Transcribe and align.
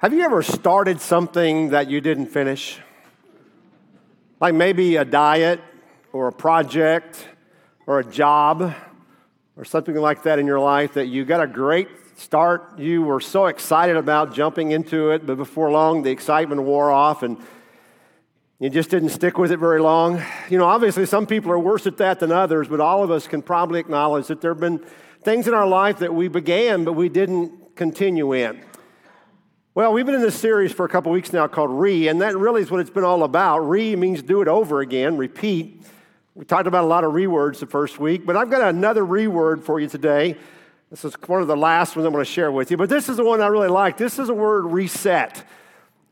Have 0.00 0.14
you 0.14 0.22
ever 0.22 0.42
started 0.42 0.98
something 0.98 1.68
that 1.72 1.90
you 1.90 2.00
didn't 2.00 2.28
finish? 2.28 2.78
Like 4.40 4.54
maybe 4.54 4.96
a 4.96 5.04
diet 5.04 5.60
or 6.14 6.28
a 6.28 6.32
project 6.32 7.28
or 7.86 7.98
a 7.98 8.04
job 8.10 8.72
or 9.58 9.64
something 9.66 9.94
like 9.94 10.22
that 10.22 10.38
in 10.38 10.46
your 10.46 10.58
life 10.58 10.94
that 10.94 11.08
you 11.08 11.26
got 11.26 11.42
a 11.42 11.46
great 11.46 11.88
start. 12.16 12.78
You 12.78 13.02
were 13.02 13.20
so 13.20 13.44
excited 13.44 13.98
about 13.98 14.32
jumping 14.32 14.70
into 14.70 15.10
it, 15.10 15.26
but 15.26 15.36
before 15.36 15.70
long 15.70 16.02
the 16.02 16.10
excitement 16.10 16.62
wore 16.62 16.90
off 16.90 17.22
and 17.22 17.36
you 18.58 18.70
just 18.70 18.88
didn't 18.88 19.10
stick 19.10 19.36
with 19.36 19.52
it 19.52 19.58
very 19.58 19.82
long. 19.82 20.22
You 20.48 20.56
know, 20.56 20.64
obviously 20.64 21.04
some 21.04 21.26
people 21.26 21.52
are 21.52 21.58
worse 21.58 21.86
at 21.86 21.98
that 21.98 22.20
than 22.20 22.32
others, 22.32 22.68
but 22.68 22.80
all 22.80 23.04
of 23.04 23.10
us 23.10 23.28
can 23.28 23.42
probably 23.42 23.80
acknowledge 23.80 24.28
that 24.28 24.40
there 24.40 24.52
have 24.52 24.60
been 24.60 24.78
things 25.20 25.46
in 25.46 25.52
our 25.52 25.66
life 25.66 25.98
that 25.98 26.14
we 26.14 26.28
began 26.28 26.84
but 26.84 26.94
we 26.94 27.10
didn't 27.10 27.76
continue 27.76 28.32
in. 28.32 28.64
Well, 29.72 29.92
we've 29.92 30.04
been 30.04 30.16
in 30.16 30.20
this 30.20 30.36
series 30.36 30.72
for 30.72 30.84
a 30.84 30.88
couple 30.88 31.12
weeks 31.12 31.32
now 31.32 31.46
called 31.46 31.70
Re, 31.70 32.08
and 32.08 32.20
that 32.22 32.36
really 32.36 32.60
is 32.60 32.72
what 32.72 32.80
it's 32.80 32.90
been 32.90 33.04
all 33.04 33.22
about. 33.22 33.60
Re 33.60 33.94
means 33.94 34.20
do 34.20 34.42
it 34.42 34.48
over 34.48 34.80
again, 34.80 35.16
repeat. 35.16 35.84
We 36.34 36.44
talked 36.44 36.66
about 36.66 36.82
a 36.82 36.88
lot 36.88 37.04
of 37.04 37.14
re 37.14 37.28
words 37.28 37.60
the 37.60 37.66
first 37.66 38.00
week, 38.00 38.26
but 38.26 38.36
I've 38.36 38.50
got 38.50 38.62
another 38.62 39.06
re 39.06 39.28
word 39.28 39.62
for 39.62 39.78
you 39.78 39.86
today. 39.86 40.36
This 40.90 41.04
is 41.04 41.14
one 41.28 41.40
of 41.40 41.46
the 41.46 41.56
last 41.56 41.94
ones 41.94 42.04
I'm 42.04 42.12
going 42.12 42.24
to 42.24 42.28
share 42.28 42.50
with 42.50 42.72
you, 42.72 42.76
but 42.76 42.88
this 42.88 43.08
is 43.08 43.18
the 43.18 43.24
one 43.24 43.40
I 43.40 43.46
really 43.46 43.68
like. 43.68 43.96
This 43.96 44.18
is 44.18 44.28
a 44.28 44.34
word 44.34 44.62
reset. 44.62 45.44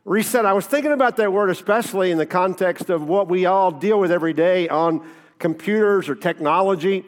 Reset. 0.05 0.47
I 0.47 0.53
was 0.53 0.65
thinking 0.65 0.93
about 0.93 1.17
that 1.17 1.33
word 1.33 1.51
especially 1.51 2.13
in 2.13 2.19
the 2.19 2.27
context 2.27 2.91
of 2.91 3.09
what 3.09 3.27
we 3.27 3.47
all 3.47 3.73
deal 3.73 3.99
with 3.99 4.13
every 4.13 4.35
day 4.35 4.69
on 4.69 5.05
computers 5.41 6.09
or 6.09 6.15
technology. 6.15 7.05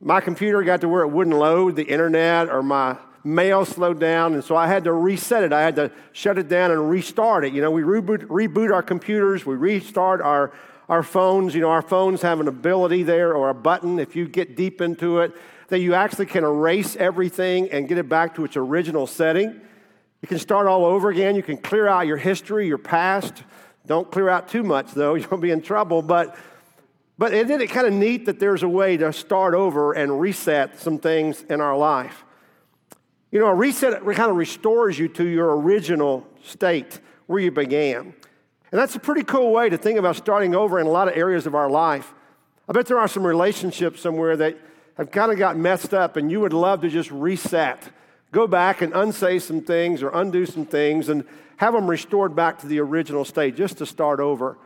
My 0.00 0.20
computer 0.20 0.62
got 0.62 0.80
to 0.82 0.88
where 0.88 1.02
it 1.02 1.08
wouldn't 1.08 1.36
load 1.36 1.74
the 1.74 1.82
internet 1.82 2.50
or 2.50 2.62
my 2.62 2.98
mail 3.24 3.64
slowed 3.64 4.00
down, 4.00 4.34
and 4.34 4.44
so 4.44 4.56
I 4.56 4.66
had 4.66 4.84
to 4.84 4.92
reset 4.92 5.42
it. 5.42 5.52
I 5.52 5.62
had 5.62 5.76
to 5.76 5.90
shut 6.12 6.38
it 6.38 6.48
down 6.48 6.70
and 6.70 6.90
restart 6.90 7.44
it. 7.44 7.52
You 7.52 7.60
know, 7.62 7.70
we 7.70 7.82
reboot, 7.82 8.24
reboot 8.26 8.72
our 8.72 8.82
computers, 8.82 9.44
we 9.44 9.54
restart 9.54 10.20
our, 10.20 10.52
our 10.88 11.02
phones. 11.02 11.54
You 11.54 11.60
know, 11.60 11.70
our 11.70 11.82
phones 11.82 12.22
have 12.22 12.40
an 12.40 12.48
ability 12.48 13.02
there 13.02 13.34
or 13.34 13.48
a 13.48 13.54
button, 13.54 13.98
if 13.98 14.16
you 14.16 14.28
get 14.28 14.56
deep 14.56 14.80
into 14.80 15.18
it, 15.18 15.32
that 15.68 15.80
you 15.80 15.94
actually 15.94 16.26
can 16.26 16.44
erase 16.44 16.96
everything 16.96 17.70
and 17.70 17.88
get 17.88 17.98
it 17.98 18.08
back 18.08 18.34
to 18.36 18.44
its 18.44 18.56
original 18.56 19.06
setting. 19.06 19.60
You 20.22 20.28
can 20.28 20.38
start 20.38 20.66
all 20.66 20.84
over 20.84 21.10
again. 21.10 21.36
You 21.36 21.42
can 21.42 21.58
clear 21.58 21.86
out 21.86 22.06
your 22.06 22.16
history, 22.16 22.66
your 22.66 22.78
past. 22.78 23.44
Don't 23.86 24.10
clear 24.10 24.28
out 24.28 24.48
too 24.48 24.62
much, 24.62 24.92
though, 24.92 25.14
you'll 25.16 25.38
be 25.38 25.50
in 25.50 25.62
trouble. 25.62 26.02
But 26.02 26.36
but 27.18 27.34
isn't 27.34 27.60
it 27.60 27.66
kind 27.66 27.86
of 27.86 27.92
neat 27.92 28.26
that 28.26 28.38
there's 28.38 28.62
a 28.62 28.68
way 28.68 28.96
to 28.96 29.12
start 29.12 29.52
over 29.52 29.92
and 29.92 30.20
reset 30.20 30.78
some 30.78 30.98
things 30.98 31.42
in 31.50 31.60
our 31.60 31.76
life? 31.76 32.24
You 33.30 33.40
know, 33.40 33.46
a 33.46 33.54
reset 33.54 34.02
kind 34.02 34.30
of 34.30 34.36
restores 34.36 34.98
you 34.98 35.08
to 35.08 35.24
your 35.24 35.56
original 35.56 36.26
state 36.42 37.00
where 37.26 37.40
you 37.40 37.50
began. 37.50 38.14
And 38.70 38.78
that's 38.78 38.96
a 38.96 39.00
pretty 39.00 39.22
cool 39.22 39.52
way 39.52 39.68
to 39.68 39.76
think 39.76 39.98
about 39.98 40.16
starting 40.16 40.54
over 40.54 40.78
in 40.78 40.86
a 40.86 40.90
lot 40.90 41.08
of 41.08 41.16
areas 41.16 41.46
of 41.46 41.54
our 41.54 41.68
life. 41.68 42.14
I 42.68 42.72
bet 42.72 42.86
there 42.86 42.98
are 42.98 43.08
some 43.08 43.26
relationships 43.26 44.00
somewhere 44.00 44.36
that 44.38 44.58
have 44.96 45.10
kind 45.10 45.30
of 45.30 45.38
got 45.38 45.56
messed 45.56 45.94
up 45.94 46.16
and 46.16 46.30
you 46.30 46.40
would 46.40 46.52
love 46.52 46.80
to 46.82 46.88
just 46.88 47.10
reset. 47.10 47.90
Go 48.32 48.46
back 48.46 48.82
and 48.82 48.92
unsay 48.94 49.38
some 49.38 49.60
things 49.60 50.02
or 50.02 50.10
undo 50.10 50.44
some 50.44 50.66
things 50.66 51.08
and 51.08 51.24
have 51.56 51.74
them 51.74 51.88
restored 51.88 52.34
back 52.34 52.58
to 52.58 52.66
the 52.66 52.80
original 52.80 53.24
state 53.24 53.56
just 53.56 53.78
to 53.78 53.86
start 53.86 54.20
over. 54.20 54.58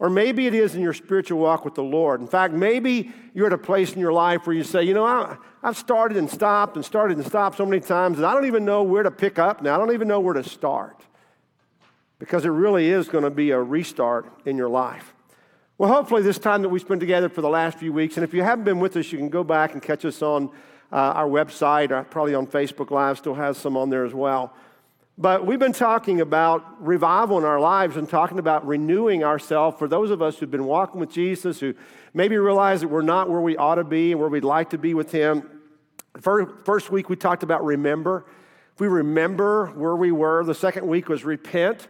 Or 0.00 0.08
maybe 0.08 0.46
it 0.46 0.54
is 0.54 0.74
in 0.74 0.80
your 0.80 0.94
spiritual 0.94 1.38
walk 1.38 1.66
with 1.66 1.74
the 1.74 1.82
Lord. 1.82 2.22
In 2.22 2.26
fact, 2.26 2.54
maybe 2.54 3.12
you're 3.34 3.48
at 3.48 3.52
a 3.52 3.58
place 3.58 3.92
in 3.92 4.00
your 4.00 4.14
life 4.14 4.46
where 4.46 4.56
you 4.56 4.64
say, 4.64 4.82
you 4.82 4.94
know, 4.94 5.04
I, 5.04 5.36
have 5.62 5.76
started 5.76 6.16
and 6.16 6.28
stopped 6.28 6.76
and 6.76 6.84
started 6.84 7.18
and 7.18 7.26
stopped 7.26 7.58
so 7.58 7.66
many 7.66 7.80
times 7.82 8.16
that 8.16 8.24
I 8.24 8.32
don't 8.32 8.46
even 8.46 8.64
know 8.64 8.82
where 8.82 9.02
to 9.02 9.10
pick 9.10 9.38
up 9.38 9.60
now. 9.60 9.74
I 9.74 9.78
don't 9.78 9.92
even 9.92 10.08
know 10.08 10.18
where 10.18 10.32
to 10.32 10.42
start. 10.42 11.02
Because 12.18 12.46
it 12.46 12.48
really 12.48 12.88
is 12.88 13.08
going 13.08 13.24
to 13.24 13.30
be 13.30 13.50
a 13.50 13.60
restart 13.60 14.26
in 14.46 14.56
your 14.56 14.70
life. 14.70 15.12
Well, 15.76 15.90
hopefully, 15.92 16.22
this 16.22 16.38
time 16.38 16.62
that 16.62 16.70
we've 16.70 16.80
spent 16.80 17.00
together 17.00 17.28
for 17.28 17.42
the 17.42 17.48
last 17.48 17.78
few 17.78 17.92
weeks, 17.92 18.16
and 18.16 18.24
if 18.24 18.32
you 18.32 18.42
haven't 18.42 18.64
been 18.64 18.80
with 18.80 18.96
us, 18.96 19.12
you 19.12 19.18
can 19.18 19.28
go 19.28 19.44
back 19.44 19.74
and 19.74 19.82
catch 19.82 20.06
us 20.06 20.22
on 20.22 20.50
uh, 20.92 20.96
our 20.96 21.26
website, 21.26 21.90
or 21.90 22.04
probably 22.04 22.34
on 22.34 22.46
Facebook 22.46 22.90
Live, 22.90 23.18
still 23.18 23.34
has 23.34 23.58
some 23.58 23.76
on 23.76 23.90
there 23.90 24.04
as 24.04 24.14
well. 24.14 24.54
But 25.18 25.44
we've 25.44 25.58
been 25.58 25.72
talking 25.72 26.20
about 26.20 26.82
revival 26.84 27.38
in 27.38 27.44
our 27.44 27.60
lives 27.60 27.96
and 27.96 28.08
talking 28.08 28.38
about 28.38 28.66
renewing 28.66 29.22
ourselves 29.22 29.78
for 29.78 29.86
those 29.86 30.10
of 30.10 30.22
us 30.22 30.38
who've 30.38 30.50
been 30.50 30.64
walking 30.64 30.98
with 30.98 31.10
Jesus, 31.10 31.60
who 31.60 31.74
maybe 32.14 32.38
realize 32.38 32.80
that 32.80 32.88
we're 32.88 33.02
not 33.02 33.28
where 33.28 33.40
we 33.40 33.56
ought 33.56 33.74
to 33.74 33.84
be 33.84 34.12
and 34.12 34.20
where 34.20 34.30
we'd 34.30 34.44
like 34.44 34.70
to 34.70 34.78
be 34.78 34.94
with 34.94 35.12
Him. 35.12 35.60
First 36.20 36.90
week, 36.90 37.08
we 37.08 37.16
talked 37.16 37.42
about 37.42 37.64
remember. 37.64 38.24
If 38.74 38.80
we 38.80 38.88
remember 38.88 39.66
where 39.66 39.94
we 39.94 40.10
were, 40.10 40.42
the 40.44 40.54
second 40.54 40.86
week 40.86 41.08
was 41.08 41.24
repent 41.24 41.86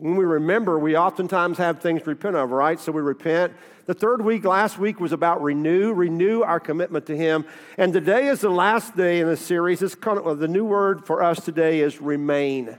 when 0.00 0.16
we 0.16 0.24
remember, 0.24 0.78
we 0.78 0.96
oftentimes 0.96 1.58
have 1.58 1.80
things 1.80 2.02
to 2.02 2.08
repent 2.08 2.34
of, 2.34 2.50
right? 2.50 2.80
So 2.80 2.90
we 2.90 3.02
repent. 3.02 3.52
The 3.84 3.92
third 3.92 4.22
week, 4.22 4.44
last 4.44 4.78
week, 4.78 4.98
was 4.98 5.12
about 5.12 5.42
renew, 5.42 5.92
renew 5.92 6.40
our 6.40 6.58
commitment 6.58 7.04
to 7.06 7.16
Him. 7.16 7.44
And 7.76 7.92
today 7.92 8.28
is 8.28 8.40
the 8.40 8.48
last 8.48 8.96
day 8.96 9.20
in 9.20 9.26
the 9.26 9.36
series. 9.36 9.82
It's 9.82 9.94
kind 9.94 10.18
of, 10.18 10.38
the 10.38 10.48
new 10.48 10.64
word 10.64 11.06
for 11.06 11.22
us 11.22 11.44
today 11.44 11.80
is 11.80 12.00
remain. 12.00 12.78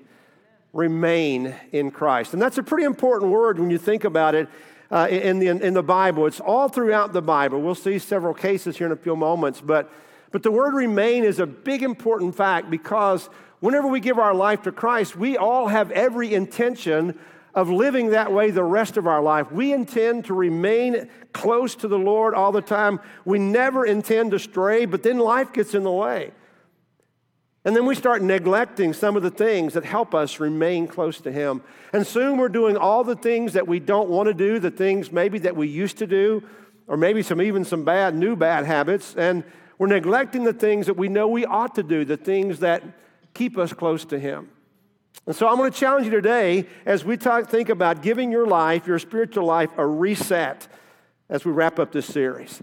Remain 0.74 1.54
in 1.72 1.92
Christ. 1.92 2.34
And 2.34 2.42
that's 2.42 2.58
a 2.58 2.64
pretty 2.64 2.86
important 2.86 3.32
word 3.32 3.59
when 3.59 3.70
you 3.70 3.78
think 3.78 4.03
about 4.03 4.34
it 4.34 4.50
uh, 4.90 5.08
in, 5.12 5.38
the, 5.38 5.48
in 5.48 5.76
the 5.76 5.84
Bible. 5.84 6.26
It's 6.26 6.40
all 6.40 6.70
throughout 6.70 7.14
the 7.14 7.22
Bible. 7.22 7.62
We'll 7.62 7.76
see 7.76 8.00
several 8.00 8.34
cases 8.34 8.78
here 8.78 8.88
in 8.88 8.94
a 8.94 8.98
few 8.98 9.16
moments. 9.16 9.62
But, 9.62 9.92
but 10.31 10.44
the 10.44 10.52
word 10.52 10.74
remain 10.74 11.24
is 11.24 11.40
a 11.40 11.46
big, 11.46 11.84
important 11.84 12.36
fact 12.36 12.69
because 12.69 13.30
whenever 13.59 13.88
we 13.88 14.00
give 14.00 14.18
our 14.18 14.34
life 14.34 14.64
to 14.64 14.72
Christ, 14.72 15.16
we 15.16 15.38
all 15.38 15.68
have 15.68 15.92
every 15.92 16.34
intention 16.34 17.19
of 17.53 17.69
living 17.69 18.12
that 18.12 18.31
way 18.31 18.50
the 18.50 18.64
rest 18.64 18.97
of 18.97 19.08
our 19.08 19.22
life. 19.22 19.52
We 19.52 19.74
intend 19.74 20.25
to 20.25 20.34
remain 20.34 21.09
close 21.34 21.75
to 21.75 21.88
the 21.88 22.00
Lord 22.00 22.34
all 22.34 22.52
the 22.52 22.62
time. 22.62 23.00
We 23.25 23.40
never 23.40 23.86
intend 23.86 24.31
to 24.31 24.40
stray, 24.40 24.86
but 24.86 25.03
then 25.03 25.20
life 25.20 25.52
gets 25.52 25.74
in 25.74 25.84
the 25.84 25.91
way. 25.91 26.31
And 27.64 27.75
then 27.75 27.86
we 27.86 27.94
start 27.94 28.24
neglecting 28.24 28.94
some 28.94 29.16
of 29.16 29.22
the 29.22 29.30
things 29.30 29.74
that 29.74 29.86
help 29.86 30.16
us 30.16 30.40
remain 30.40 30.88
close 30.88 31.22
to 31.22 31.31
Him. 31.31 31.62
And 31.94 32.08
soon 32.08 32.38
we're 32.38 32.50
doing 32.50 32.75
all 32.75 33.03
the 33.03 33.16
things 33.16 33.53
that 33.53 33.68
we 33.68 33.80
don't 33.80 34.09
want 34.09 34.28
to 34.28 34.34
do, 34.34 34.58
the 34.58 34.72
things 34.72 35.12
maybe 35.12 35.38
that 35.40 35.56
we 35.56 35.68
used 35.68 36.00
to 36.00 36.08
do, 36.08 36.41
or 36.88 36.97
maybe 36.97 37.22
some 37.22 37.41
even 37.41 37.64
some 37.64 37.84
bad, 37.84 38.16
new 38.16 38.36
bad 38.36 38.66
habits. 38.66 39.16
And 39.16 39.44
we're 39.81 39.88
neglecting 39.88 40.44
the 40.44 40.53
things 40.53 40.86
that 40.86 40.94
we 40.94 41.09
know 41.09 41.28
we 41.28 41.44
ought 41.44 41.74
to 41.74 41.81
do, 41.81 42.06
the 42.06 42.16
things 42.16 42.59
that 42.59 42.84
keep 43.34 43.58
us 43.58 43.74
close 43.74 44.06
to 44.06 44.19
Him. 44.19 44.47
And 45.25 45.36
so 45.36 45.47
I'm 45.47 45.58
going 45.58 45.72
to 45.72 45.75
challenge 45.75 46.06
you 46.06 46.12
today 46.12 46.68
as 46.86 47.03
we 47.03 47.18
talk, 47.18 47.50
think 47.50 47.69
about 47.69 48.03
giving 48.03 48.31
your 48.31 48.46
life, 48.46 48.86
your 48.86 49.00
spiritual 49.00 49.44
life, 49.44 49.72
a 49.78 49.88
reset 49.88 50.68
as 51.30 51.46
we 51.46 51.52
wrap 51.52 51.80
up 51.80 51.91
this 51.91 52.06
series. 52.06 52.62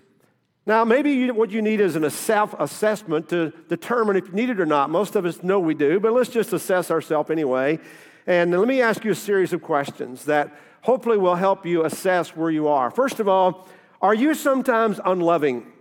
Now, 0.64 0.84
maybe 0.84 1.10
you, 1.10 1.34
what 1.34 1.50
you 1.50 1.60
need 1.60 1.80
is 1.80 1.96
a 1.96 2.08
self 2.08 2.54
assessment 2.56 3.28
to 3.30 3.52
determine 3.68 4.14
if 4.14 4.28
you 4.28 4.34
need 4.34 4.50
it 4.50 4.60
or 4.60 4.66
not. 4.66 4.88
Most 4.88 5.16
of 5.16 5.26
us 5.26 5.42
know 5.42 5.58
we 5.58 5.74
do, 5.74 5.98
but 5.98 6.12
let's 6.12 6.30
just 6.30 6.52
assess 6.52 6.88
ourselves 6.88 7.30
anyway. 7.30 7.80
And 8.28 8.52
let 8.52 8.68
me 8.68 8.80
ask 8.80 9.04
you 9.04 9.10
a 9.10 9.16
series 9.16 9.52
of 9.52 9.60
questions 9.60 10.26
that 10.26 10.56
hopefully 10.82 11.18
will 11.18 11.34
help 11.34 11.66
you 11.66 11.84
assess 11.84 12.36
where 12.36 12.52
you 12.52 12.68
are. 12.68 12.92
First 12.92 13.18
of 13.18 13.26
all, 13.26 13.66
are 14.00 14.14
you 14.14 14.34
sometimes 14.34 15.00
unloving? 15.04 15.72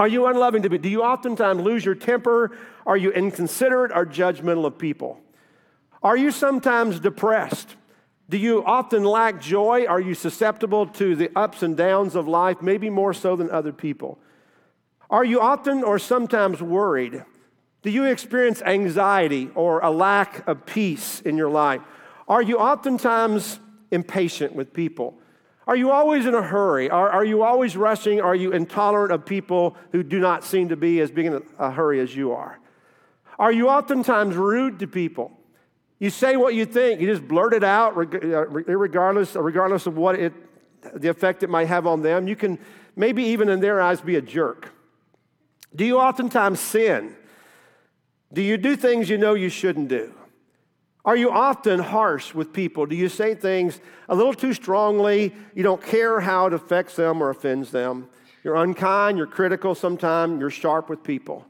Are 0.00 0.08
you 0.08 0.26
unloving 0.26 0.62
to 0.62 0.70
be? 0.70 0.78
Do 0.78 0.88
you 0.88 1.02
oftentimes 1.02 1.60
lose 1.60 1.84
your 1.84 1.94
temper? 1.94 2.56
Are 2.86 2.96
you 2.96 3.12
inconsiderate 3.12 3.92
or 3.94 4.06
judgmental 4.06 4.64
of 4.64 4.78
people? 4.78 5.20
Are 6.02 6.16
you 6.16 6.30
sometimes 6.30 7.00
depressed? 7.00 7.76
Do 8.30 8.38
you 8.38 8.64
often 8.64 9.04
lack 9.04 9.42
joy? 9.42 9.84
Are 9.84 10.00
you 10.00 10.14
susceptible 10.14 10.86
to 10.86 11.14
the 11.14 11.30
ups 11.36 11.62
and 11.62 11.76
downs 11.76 12.14
of 12.14 12.26
life, 12.26 12.62
maybe 12.62 12.88
more 12.88 13.12
so 13.12 13.36
than 13.36 13.50
other 13.50 13.74
people? 13.74 14.18
Are 15.10 15.24
you 15.24 15.38
often 15.38 15.82
or 15.82 15.98
sometimes 15.98 16.62
worried? 16.62 17.22
Do 17.82 17.90
you 17.90 18.04
experience 18.04 18.62
anxiety 18.62 19.50
or 19.54 19.80
a 19.80 19.90
lack 19.90 20.48
of 20.48 20.64
peace 20.64 21.20
in 21.20 21.36
your 21.36 21.50
life? 21.50 21.82
Are 22.26 22.40
you 22.40 22.56
oftentimes 22.56 23.60
impatient 23.90 24.54
with 24.54 24.72
people? 24.72 25.18
Are 25.66 25.76
you 25.76 25.90
always 25.90 26.26
in 26.26 26.34
a 26.34 26.42
hurry? 26.42 26.90
Are, 26.90 27.08
are 27.10 27.24
you 27.24 27.42
always 27.42 27.76
rushing? 27.76 28.20
Are 28.20 28.34
you 28.34 28.52
intolerant 28.52 29.12
of 29.12 29.24
people 29.24 29.76
who 29.92 30.02
do 30.02 30.18
not 30.18 30.44
seem 30.44 30.68
to 30.70 30.76
be 30.76 31.00
as 31.00 31.10
big 31.10 31.26
in 31.26 31.42
a 31.58 31.70
hurry 31.70 32.00
as 32.00 32.14
you 32.14 32.32
are? 32.32 32.58
Are 33.38 33.52
you 33.52 33.68
oftentimes 33.68 34.36
rude 34.36 34.78
to 34.80 34.86
people? 34.86 35.32
You 35.98 36.10
say 36.10 36.36
what 36.36 36.54
you 36.54 36.64
think, 36.64 37.00
you 37.00 37.06
just 37.06 37.28
blurt 37.28 37.52
it 37.52 37.62
out, 37.62 37.92
uh, 37.96 38.46
regardless, 38.48 39.34
regardless 39.34 39.86
of 39.86 39.96
what 39.96 40.14
it, 40.18 40.32
the 40.94 41.08
effect 41.08 41.42
it 41.42 41.50
might 41.50 41.68
have 41.68 41.86
on 41.86 42.00
them. 42.02 42.26
You 42.26 42.36
can 42.36 42.58
maybe 42.96 43.22
even 43.24 43.48
in 43.50 43.60
their 43.60 43.80
eyes 43.80 44.00
be 44.00 44.16
a 44.16 44.22
jerk. 44.22 44.72
Do 45.74 45.84
you 45.84 45.98
oftentimes 45.98 46.58
sin? 46.58 47.14
Do 48.32 48.42
you 48.42 48.56
do 48.56 48.76
things 48.76 49.08
you 49.08 49.18
know 49.18 49.34
you 49.34 49.50
shouldn't 49.50 49.88
do? 49.88 50.14
Are 51.04 51.16
you 51.16 51.30
often 51.30 51.80
harsh 51.80 52.34
with 52.34 52.52
people? 52.52 52.86
Do 52.86 52.94
you 52.94 53.08
say 53.08 53.34
things 53.34 53.80
a 54.08 54.14
little 54.14 54.34
too 54.34 54.52
strongly? 54.52 55.34
You 55.54 55.62
don't 55.62 55.82
care 55.82 56.20
how 56.20 56.46
it 56.46 56.52
affects 56.52 56.96
them 56.96 57.22
or 57.22 57.30
offends 57.30 57.70
them. 57.70 58.08
You're 58.44 58.56
unkind, 58.56 59.18
you're 59.18 59.26
critical 59.26 59.74
sometimes, 59.74 60.40
you're 60.40 60.50
sharp 60.50 60.88
with 60.88 61.02
people. 61.02 61.46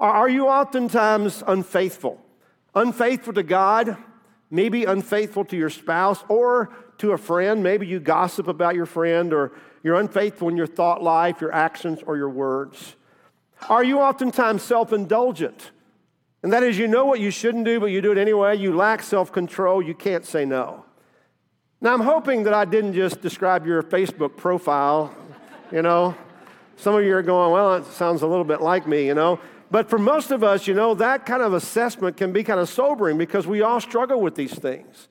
Are 0.00 0.28
you 0.28 0.48
oftentimes 0.48 1.42
unfaithful? 1.46 2.20
Unfaithful 2.74 3.32
to 3.34 3.42
God, 3.42 3.96
maybe 4.50 4.84
unfaithful 4.84 5.44
to 5.46 5.56
your 5.56 5.70
spouse 5.70 6.24
or 6.28 6.74
to 6.98 7.12
a 7.12 7.18
friend. 7.18 7.62
Maybe 7.62 7.86
you 7.86 8.00
gossip 8.00 8.48
about 8.48 8.74
your 8.74 8.86
friend 8.86 9.32
or 9.32 9.52
you're 9.82 9.96
unfaithful 9.96 10.48
in 10.48 10.56
your 10.56 10.66
thought 10.66 11.02
life, 11.02 11.40
your 11.40 11.52
actions, 11.52 12.00
or 12.06 12.16
your 12.16 12.30
words. 12.30 12.96
Are 13.68 13.84
you 13.84 14.00
oftentimes 14.00 14.62
self 14.62 14.92
indulgent? 14.92 15.70
And 16.44 16.52
that 16.52 16.62
is, 16.62 16.76
you 16.76 16.86
know 16.86 17.06
what 17.06 17.20
you 17.20 17.30
shouldn't 17.30 17.64
do, 17.64 17.80
but 17.80 17.86
you 17.86 18.02
do 18.02 18.12
it 18.12 18.18
anyway. 18.18 18.54
You 18.54 18.76
lack 18.76 19.02
self 19.02 19.32
control. 19.32 19.80
You 19.80 19.94
can't 19.94 20.26
say 20.26 20.44
no. 20.44 20.84
Now, 21.80 21.94
I'm 21.94 22.02
hoping 22.02 22.42
that 22.42 22.52
I 22.52 22.66
didn't 22.66 22.92
just 22.92 23.22
describe 23.22 23.66
your 23.66 23.82
Facebook 23.82 24.36
profile, 24.36 25.16
you 25.72 25.80
know. 25.80 26.14
Some 26.76 26.96
of 26.96 27.02
you 27.02 27.16
are 27.16 27.22
going, 27.22 27.50
well, 27.50 27.76
it 27.76 27.86
sounds 27.86 28.20
a 28.20 28.26
little 28.26 28.44
bit 28.44 28.60
like 28.60 28.86
me, 28.86 29.06
you 29.06 29.14
know. 29.14 29.40
But 29.70 29.88
for 29.88 29.98
most 29.98 30.32
of 30.32 30.44
us, 30.44 30.66
you 30.66 30.74
know, 30.74 30.92
that 30.96 31.24
kind 31.24 31.42
of 31.42 31.54
assessment 31.54 32.18
can 32.18 32.30
be 32.30 32.44
kind 32.44 32.60
of 32.60 32.68
sobering 32.68 33.16
because 33.16 33.46
we 33.46 33.62
all 33.62 33.80
struggle 33.80 34.20
with 34.20 34.34
these 34.34 34.52
things. 34.52 35.08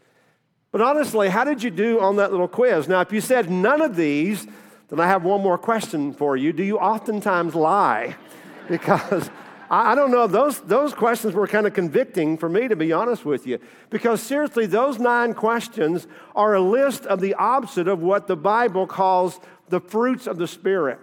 But 0.72 0.82
honestly, 0.82 1.30
how 1.30 1.46
did 1.46 1.64
you 1.64 1.72
do 1.72 2.00
on 2.00 2.18
that 2.18 2.30
little 2.30 2.48
quiz? 2.48 2.88
Now, 2.88 3.02
if 3.02 3.12
you 3.12 3.22
said 3.22 3.50
none 3.50 3.82
of 3.82 3.96
these, 3.96 4.46
then 4.90 5.00
I 5.00 5.08
have 5.08 5.24
one 5.24 5.42
more 5.42 5.58
question 5.58 6.14
for 6.14 6.38
you. 6.38 6.54
Do 6.54 6.62
you 6.62 6.78
oftentimes 6.78 7.56
lie? 7.56 8.18
Because 8.70 9.30
I, 9.70 9.96
don't 9.96 10.12
know, 10.12 10.28
those, 10.28 10.60
those 10.62 10.94
questions 10.94 11.34
were 11.34 11.48
kind 11.48 11.66
of 11.66 11.74
convicting 11.74 12.38
for 12.38 12.50
me, 12.50 12.68
to 12.68 12.76
be 12.76 12.92
honest 12.92 13.26
with 13.26 13.48
you. 13.48 13.60
Because 13.90 14.22
seriously, 14.22 14.66
those 14.66 15.00
nine 15.00 15.34
questions 15.34 16.08
are 16.36 16.54
a 16.54 16.62
list 16.62 17.06
of 17.06 17.22
the 17.22 17.34
opposite 17.36 17.88
of 17.88 18.02
what 18.02 18.28
the 18.28 18.36
Bible 18.36 18.88
calls 18.88 19.40
the 19.70 19.80
fruits 19.80 20.28
of 20.28 20.38
the 20.38 20.48
Spirit. 20.48 21.00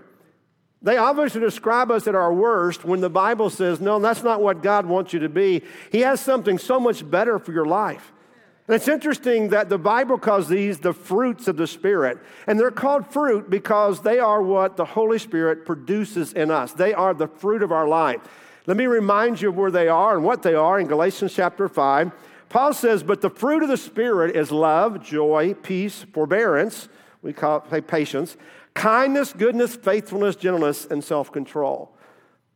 They 0.83 0.97
obviously 0.97 1.41
describe 1.41 1.91
us 1.91 2.07
at 2.07 2.15
our 2.15 2.33
worst 2.33 2.85
when 2.85 3.01
the 3.01 3.11
Bible 3.11 3.51
says, 3.51 3.81
no, 3.81 3.99
that's 3.99 4.23
not 4.23 4.41
what 4.41 4.63
God 4.63 4.87
wants 4.87 5.13
you 5.13 5.21
to 5.21 5.29
be. 5.29 5.63
He 5.93 6.01
has 6.01 6.21
something 6.21 6.57
so 6.57 6.81
much 6.81 7.09
better 7.09 7.39
for 7.39 7.53
your 7.53 7.67
life. 7.67 8.13
And 8.67 8.77
it's 8.77 8.89
interesting 8.89 9.49
that 9.49 9.69
the 9.69 9.79
Bible 9.79 10.17
calls 10.17 10.49
these 10.49 10.79
the 10.79 10.93
fruits 10.93 11.49
of 11.49 11.57
the 11.57 11.67
Spirit. 11.67 12.19
And 12.47 12.59
they're 12.59 12.71
called 12.71 13.13
fruit 13.13 13.51
because 13.51 14.03
they 14.03 14.21
are 14.21 14.41
what 14.41 14.77
the 14.77 14.85
Holy 14.85 15.19
Spirit 15.19 15.67
produces 15.67 16.33
in 16.33 16.51
us. 16.51 16.73
They 16.73 16.95
are 16.95 17.13
the 17.13 17.27
fruit 17.27 17.65
of 17.65 17.73
our 17.73 17.89
life. 17.89 18.21
Let 18.71 18.77
me 18.77 18.87
remind 18.87 19.41
you 19.41 19.49
of 19.49 19.57
where 19.57 19.73
they 19.73 19.89
are 19.89 20.15
and 20.15 20.25
what 20.25 20.45
they 20.45 20.55
are 20.55 20.79
in 20.79 20.87
Galatians 20.87 21.35
chapter 21.35 21.69
5. 21.69 22.13
Paul 22.49 22.73
says, 22.73 23.03
But 23.03 23.21
the 23.21 23.29
fruit 23.29 23.65
of 23.65 23.69
the 23.69 23.77
Spirit 23.77 24.37
is 24.37 24.53
love, 24.53 25.03
joy, 25.03 25.55
peace, 25.55 26.07
forbearance, 26.13 26.89
we 27.21 27.33
call 27.33 27.67
it 27.73 27.87
patience, 27.89 28.37
kindness, 28.75 29.33
goodness, 29.33 29.75
faithfulness, 29.75 30.37
gentleness, 30.37 30.87
and 30.87 31.03
self 31.03 31.33
control. 31.33 31.97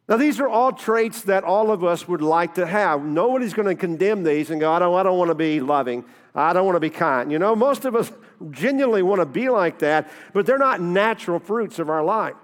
Now, 0.08 0.16
these 0.16 0.38
are 0.38 0.48
all 0.48 0.70
traits 0.70 1.22
that 1.22 1.42
all 1.42 1.72
of 1.72 1.82
us 1.82 2.06
would 2.06 2.22
like 2.22 2.54
to 2.54 2.66
have. 2.66 3.04
Nobody's 3.04 3.52
going 3.52 3.66
to 3.66 3.74
condemn 3.74 4.22
these 4.22 4.50
and 4.50 4.60
go, 4.60 4.70
I 4.70 4.78
don't, 4.78 4.94
I 4.94 5.02
don't 5.02 5.18
want 5.18 5.32
to 5.32 5.34
be 5.34 5.58
loving. 5.58 6.04
I 6.32 6.52
don't 6.52 6.64
want 6.64 6.76
to 6.76 6.80
be 6.80 6.90
kind. 6.90 7.32
You 7.32 7.40
know, 7.40 7.56
most 7.56 7.84
of 7.84 7.96
us 7.96 8.12
genuinely 8.52 9.02
want 9.02 9.20
to 9.20 9.26
be 9.26 9.48
like 9.48 9.80
that, 9.80 10.08
but 10.32 10.46
they're 10.46 10.58
not 10.58 10.80
natural 10.80 11.40
fruits 11.40 11.80
of 11.80 11.90
our 11.90 12.04
life. 12.04 12.36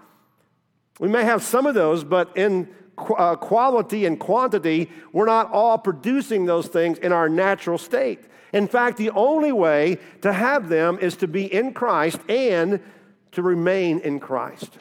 We 0.99 1.09
may 1.09 1.23
have 1.23 1.45
some 1.45 1.67
of 1.67 1.77
those, 1.77 2.03
but 2.03 2.37
in 2.37 2.69
uh, 3.17 3.37
quality 3.37 4.07
and 4.07 4.19
quantity, 4.19 4.91
we're 5.13 5.27
not 5.27 5.51
all 5.53 5.79
producing 5.79 6.47
those 6.47 6.69
things 6.69 6.99
in 6.99 7.13
our 7.13 7.29
natural 7.29 7.79
state. 7.79 8.21
In 8.53 8.67
fact, 8.67 8.97
the 8.97 9.11
only 9.11 9.53
way 9.53 9.99
to 10.23 10.33
have 10.33 10.69
them 10.69 10.99
is 11.01 11.17
to 11.17 11.29
be 11.29 11.53
in 11.53 11.73
Christ 11.73 12.21
and 12.29 12.81
to 13.33 13.43
remain 13.43 14.01
in 14.01 14.19
Christ. 14.19 14.79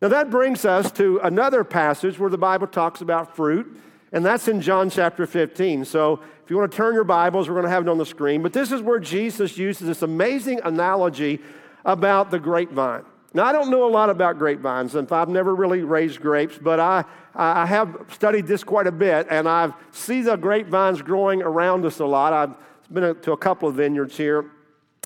Now, 0.00 0.08
that 0.08 0.30
brings 0.30 0.64
us 0.64 0.90
to 0.92 1.18
another 1.22 1.64
passage 1.64 2.18
where 2.18 2.30
the 2.30 2.38
Bible 2.38 2.66
talks 2.66 3.00
about 3.00 3.36
fruit, 3.36 3.76
and 4.12 4.24
that's 4.24 4.48
in 4.48 4.60
John 4.60 4.90
chapter 4.90 5.26
15. 5.26 5.84
So, 5.84 6.20
if 6.44 6.50
you 6.50 6.58
want 6.58 6.72
to 6.72 6.76
turn 6.76 6.94
your 6.94 7.04
Bibles, 7.04 7.48
we're 7.48 7.54
going 7.54 7.66
to 7.66 7.70
have 7.70 7.86
it 7.86 7.88
on 7.88 7.98
the 7.98 8.06
screen. 8.06 8.42
But 8.42 8.52
this 8.52 8.72
is 8.72 8.82
where 8.82 8.98
Jesus 8.98 9.56
uses 9.56 9.86
this 9.86 10.02
amazing 10.02 10.60
analogy 10.64 11.40
about 11.84 12.30
the 12.32 12.40
grapevine. 12.40 13.04
Now, 13.34 13.44
I 13.46 13.52
don't 13.52 13.70
know 13.70 13.86
a 13.86 13.88
lot 13.88 14.10
about 14.10 14.38
grapevines, 14.38 14.94
and 14.94 15.10
I've 15.10 15.28
never 15.28 15.54
really 15.54 15.82
raised 15.82 16.20
grapes, 16.20 16.58
but 16.60 16.78
I, 16.78 17.04
I 17.34 17.64
have 17.64 17.96
studied 18.10 18.46
this 18.46 18.62
quite 18.62 18.86
a 18.86 18.92
bit, 18.92 19.26
and 19.30 19.48
I 19.48 19.72
see 19.90 20.20
the 20.20 20.36
grapevines 20.36 21.00
growing 21.00 21.42
around 21.42 21.86
us 21.86 21.98
a 22.00 22.04
lot. 22.04 22.32
I've 22.32 22.54
been 22.92 23.14
to 23.22 23.32
a 23.32 23.36
couple 23.36 23.68
of 23.68 23.76
vineyards 23.76 24.16
here. 24.16 24.50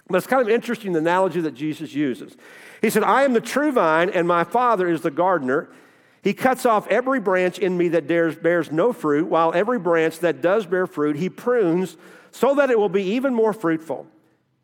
But 0.09 0.19
it's 0.19 0.27
kind 0.27 0.43
of 0.43 0.49
interesting 0.49 0.93
the 0.93 0.99
analogy 0.99 1.41
that 1.41 1.55
Jesus 1.55 1.93
uses. 1.93 2.37
He 2.81 2.91
said, 2.91 3.03
I 3.05 3.23
am 3.23 3.33
the 3.33 3.41
true 3.41 3.73
vine, 3.73 4.11
and 4.11 4.27
my 4.27 4.45
Father 4.45 4.89
is 4.89 5.01
the 5.01 5.11
gardener. 5.11 5.69
He 6.23 6.35
cuts 6.35 6.67
off 6.67 6.89
every 6.89 7.21
branch 7.21 7.59
in 7.59 7.77
me 7.77 7.89
that 7.89 8.09
bears, 8.09 8.35
bears 8.35 8.73
no 8.73 8.93
fruit, 8.93 9.29
while 9.29 9.53
every 9.55 9.79
branch 9.79 10.19
that 10.21 10.43
does 10.43 10.67
bear 10.67 10.87
fruit, 10.87 11.17
he 11.17 11.29
prunes 11.29 11.97
so 12.33 12.57
that 12.57 12.71
it 12.71 12.79
will 12.79 12.89
be 12.89 13.03
even 13.03 13.35
more 13.35 13.53
fruitful. 13.53 14.07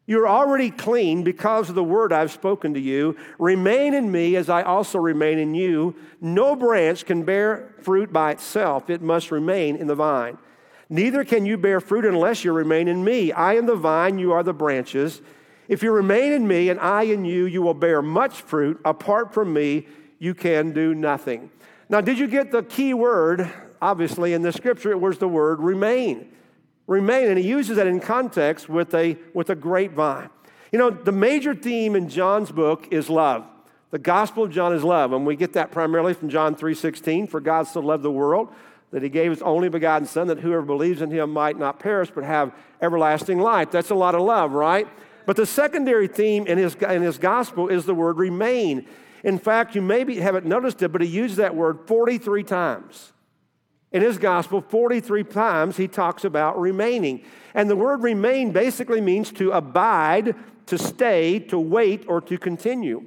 You're 0.05 0.29
already 0.29 0.71
clean 0.71 1.23
because 1.23 1.69
of 1.69 1.77
the 1.77 1.85
word 1.85 2.13
I've 2.13 2.33
spoken 2.33 2.75
to 2.75 2.81
you. 2.81 3.17
Remain 3.39 3.95
in 3.95 4.11
me 4.11 4.35
as 4.35 4.49
I 4.49 4.63
also 4.63 4.99
remain 4.99 5.39
in 5.39 5.55
you. 5.55 5.95
No 6.21 6.57
branch 6.57 7.07
can 7.07 7.23
bear 7.23 7.75
fruit 7.83 8.13
by 8.13 8.33
itself, 8.33 8.91
it 8.91 9.01
must 9.01 9.31
remain 9.31 9.77
in 9.77 9.87
the 9.87 9.95
vine. 9.95 10.39
Neither 10.89 11.25
can 11.25 11.47
you 11.47 11.57
bear 11.57 11.81
fruit 11.81 12.05
unless 12.05 12.45
you 12.45 12.53
remain 12.53 12.89
in 12.89 13.03
me. 13.03 13.33
I 13.33 13.55
am 13.55 13.67
the 13.67 13.77
vine, 13.77 14.19
you 14.19 14.33
are 14.33 14.43
the 14.43 14.53
branches. 14.53 15.23
If 15.69 15.83
you 15.83 15.93
remain 15.93 16.33
in 16.33 16.47
me 16.47 16.69
and 16.69 16.79
I 16.81 17.05
in 17.05 17.25
you, 17.25 17.47
you 17.47 17.63
will 17.63 17.73
bear 17.73 18.03
much 18.03 18.43
fruit. 18.43 18.81
Apart 18.85 19.33
from 19.33 19.53
me, 19.53 19.87
you 20.19 20.35
can 20.35 20.73
do 20.73 20.95
nothing. 20.95 21.51
Now, 21.89 22.01
did 22.01 22.19
you 22.19 22.27
get 22.27 22.51
the 22.51 22.63
key 22.63 22.93
word? 22.93 23.51
Obviously, 23.81 24.35
in 24.35 24.43
the 24.43 24.53
scripture, 24.53 24.91
it 24.91 25.01
was 25.01 25.19
the 25.19 25.29
word 25.29 25.61
remain 25.61 26.29
remain. 26.87 27.29
And 27.29 27.39
he 27.39 27.47
uses 27.47 27.77
that 27.77 27.87
in 27.87 28.01
context 28.01 28.69
with 28.69 28.95
a, 28.95 29.17
with 29.35 29.51
a 29.51 29.55
grapevine. 29.55 30.31
You 30.71 30.79
know, 30.79 30.91
the 30.91 31.13
major 31.13 31.55
theme 31.55 31.95
in 31.95 32.09
John's 32.09 32.51
book 32.51 32.89
is 32.91 33.11
love. 33.11 33.45
The 33.91 33.99
Gospel 33.99 34.45
of 34.45 34.51
John 34.51 34.73
is 34.73 34.83
love, 34.83 35.13
and 35.13 35.27
we 35.27 35.37
get 35.37 35.53
that 35.53 35.71
primarily 35.71 36.15
from 36.15 36.31
John 36.31 36.55
3:16. 36.55 37.29
For 37.29 37.41
God 37.41 37.67
so 37.67 37.81
loved 37.81 38.03
the 38.03 38.11
world 38.11 38.49
that 38.91 39.03
he 39.03 39.11
gave 39.11 39.31
his 39.31 39.43
only 39.43 39.69
begotten 39.69 40.07
Son, 40.07 40.29
that 40.29 40.41
whoever 40.41 40.63
believes 40.63 41.03
in 41.03 41.11
him 41.11 41.31
might 41.31 41.59
not 41.59 41.79
perish 41.79 42.11
but 42.15 42.25
have 42.25 42.53
everlasting 42.81 43.39
life. 43.39 43.71
That's 43.71 43.91
a 43.91 43.95
lot 43.95 44.15
of 44.15 44.23
love, 44.23 44.53
right? 44.53 44.89
But 45.27 45.37
the 45.37 45.47
secondary 45.47 46.09
theme 46.09 46.47
in 46.47 46.59
his, 46.59 46.75
in 46.75 47.03
his 47.03 47.19
gospel 47.19 47.69
is 47.69 47.85
the 47.85 47.95
word 47.95 48.19
remain. 48.19 48.87
In 49.25 49.39
fact, 49.39 49.75
you 49.75 49.83
maybe 49.83 50.17
haven't 50.17 50.47
noticed 50.47 50.83
it, 50.83 50.91
but 50.91 51.01
he 51.01 51.07
used 51.07 51.37
that 51.37 51.55
word 51.55 51.81
43 51.87 52.43
times. 52.43 53.12
In 53.93 54.03
his 54.03 54.19
gospel, 54.19 54.61
43 54.61 55.25
times 55.25 55.77
he 55.77 55.87
talks 55.87 56.25
about 56.25 56.59
remaining. 56.59 57.25
And 57.55 57.69
the 57.69 57.77
word 57.77 58.03
remain 58.03 58.51
basically 58.53 59.01
means 59.01 59.31
to 59.33 59.53
abide, 59.53 60.35
to 60.67 60.79
stay, 60.79 61.39
to 61.41 61.59
wait, 61.59 62.05
or 62.09 62.21
to 62.23 62.39
continue. 62.39 63.07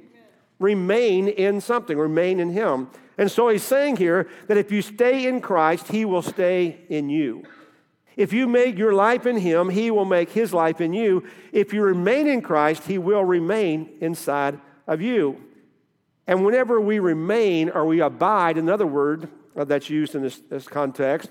Remain 0.58 1.28
in 1.28 1.60
something, 1.60 1.98
remain 1.98 2.38
in 2.38 2.50
him. 2.50 2.88
And 3.18 3.30
so 3.30 3.48
he's 3.48 3.62
saying 3.62 3.96
here 3.96 4.28
that 4.46 4.56
if 4.56 4.70
you 4.70 4.82
stay 4.82 5.26
in 5.26 5.40
Christ, 5.40 5.88
he 5.88 6.04
will 6.04 6.22
stay 6.22 6.78
in 6.88 7.08
you. 7.08 7.44
If 8.16 8.32
you 8.32 8.46
make 8.46 8.78
your 8.78 8.94
life 8.94 9.26
in 9.26 9.36
him, 9.36 9.68
he 9.68 9.90
will 9.90 10.04
make 10.04 10.30
his 10.30 10.54
life 10.54 10.80
in 10.80 10.92
you. 10.94 11.24
If 11.52 11.74
you 11.74 11.82
remain 11.82 12.26
in 12.26 12.40
Christ, 12.40 12.84
he 12.84 12.96
will 12.96 13.24
remain 13.24 13.90
inside 14.00 14.58
of 14.86 15.02
you. 15.02 15.42
And 16.26 16.44
whenever 16.44 16.80
we 16.80 16.98
remain 16.98 17.68
or 17.68 17.84
we 17.84 18.00
abide, 18.00 18.56
another 18.56 18.86
word 18.86 19.28
Uh, 19.56 19.64
that's 19.64 19.88
used 19.88 20.14
in 20.14 20.22
this, 20.22 20.38
this 20.50 20.68
context, 20.68 21.30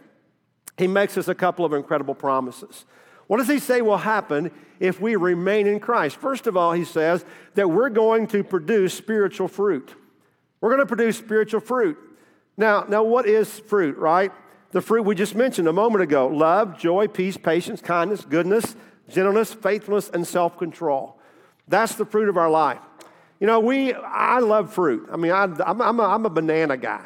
he 0.77 0.87
makes 0.87 1.17
us 1.17 1.27
a 1.27 1.35
couple 1.35 1.63
of 1.63 1.73
incredible 1.73 2.15
promises. 2.15 2.85
What 3.27 3.37
does 3.37 3.47
he 3.47 3.59
say 3.59 3.81
will 3.81 3.97
happen 3.97 4.51
if 4.79 4.99
we 4.99 5.15
remain 5.15 5.67
in 5.67 5.79
Christ? 5.79 6.17
First 6.17 6.47
of 6.47 6.57
all, 6.57 6.73
he 6.73 6.85
says 6.85 7.25
that 7.55 7.69
we're 7.69 7.89
going 7.89 8.27
to 8.27 8.43
produce 8.43 8.93
spiritual 8.93 9.47
fruit. 9.47 9.95
We're 10.61 10.69
going 10.69 10.81
to 10.81 10.85
produce 10.85 11.17
spiritual 11.17 11.61
fruit. 11.61 11.97
Now, 12.57 12.85
now 12.87 13.03
what 13.03 13.27
is 13.27 13.59
fruit, 13.59 13.97
right? 13.97 14.31
The 14.71 14.81
fruit 14.81 15.03
we 15.03 15.15
just 15.15 15.35
mentioned 15.35 15.67
a 15.67 15.73
moment 15.73 16.03
ago 16.03 16.27
love, 16.27 16.77
joy, 16.77 17.07
peace, 17.07 17.37
patience, 17.37 17.81
kindness, 17.81 18.25
goodness, 18.25 18.75
gentleness, 19.09 19.53
faithfulness, 19.53 20.09
and 20.09 20.25
self 20.25 20.57
control. 20.57 21.19
That's 21.67 21.95
the 21.95 22.05
fruit 22.05 22.29
of 22.29 22.37
our 22.37 22.49
life. 22.49 22.81
You 23.39 23.47
know, 23.47 23.59
we, 23.59 23.93
I 23.93 24.39
love 24.39 24.73
fruit. 24.73 25.09
I 25.11 25.17
mean, 25.17 25.31
I, 25.31 25.43
am 25.43 25.99
a, 25.99 26.03
I'm 26.03 26.25
a 26.25 26.29
banana 26.29 26.77
guy. 26.77 27.05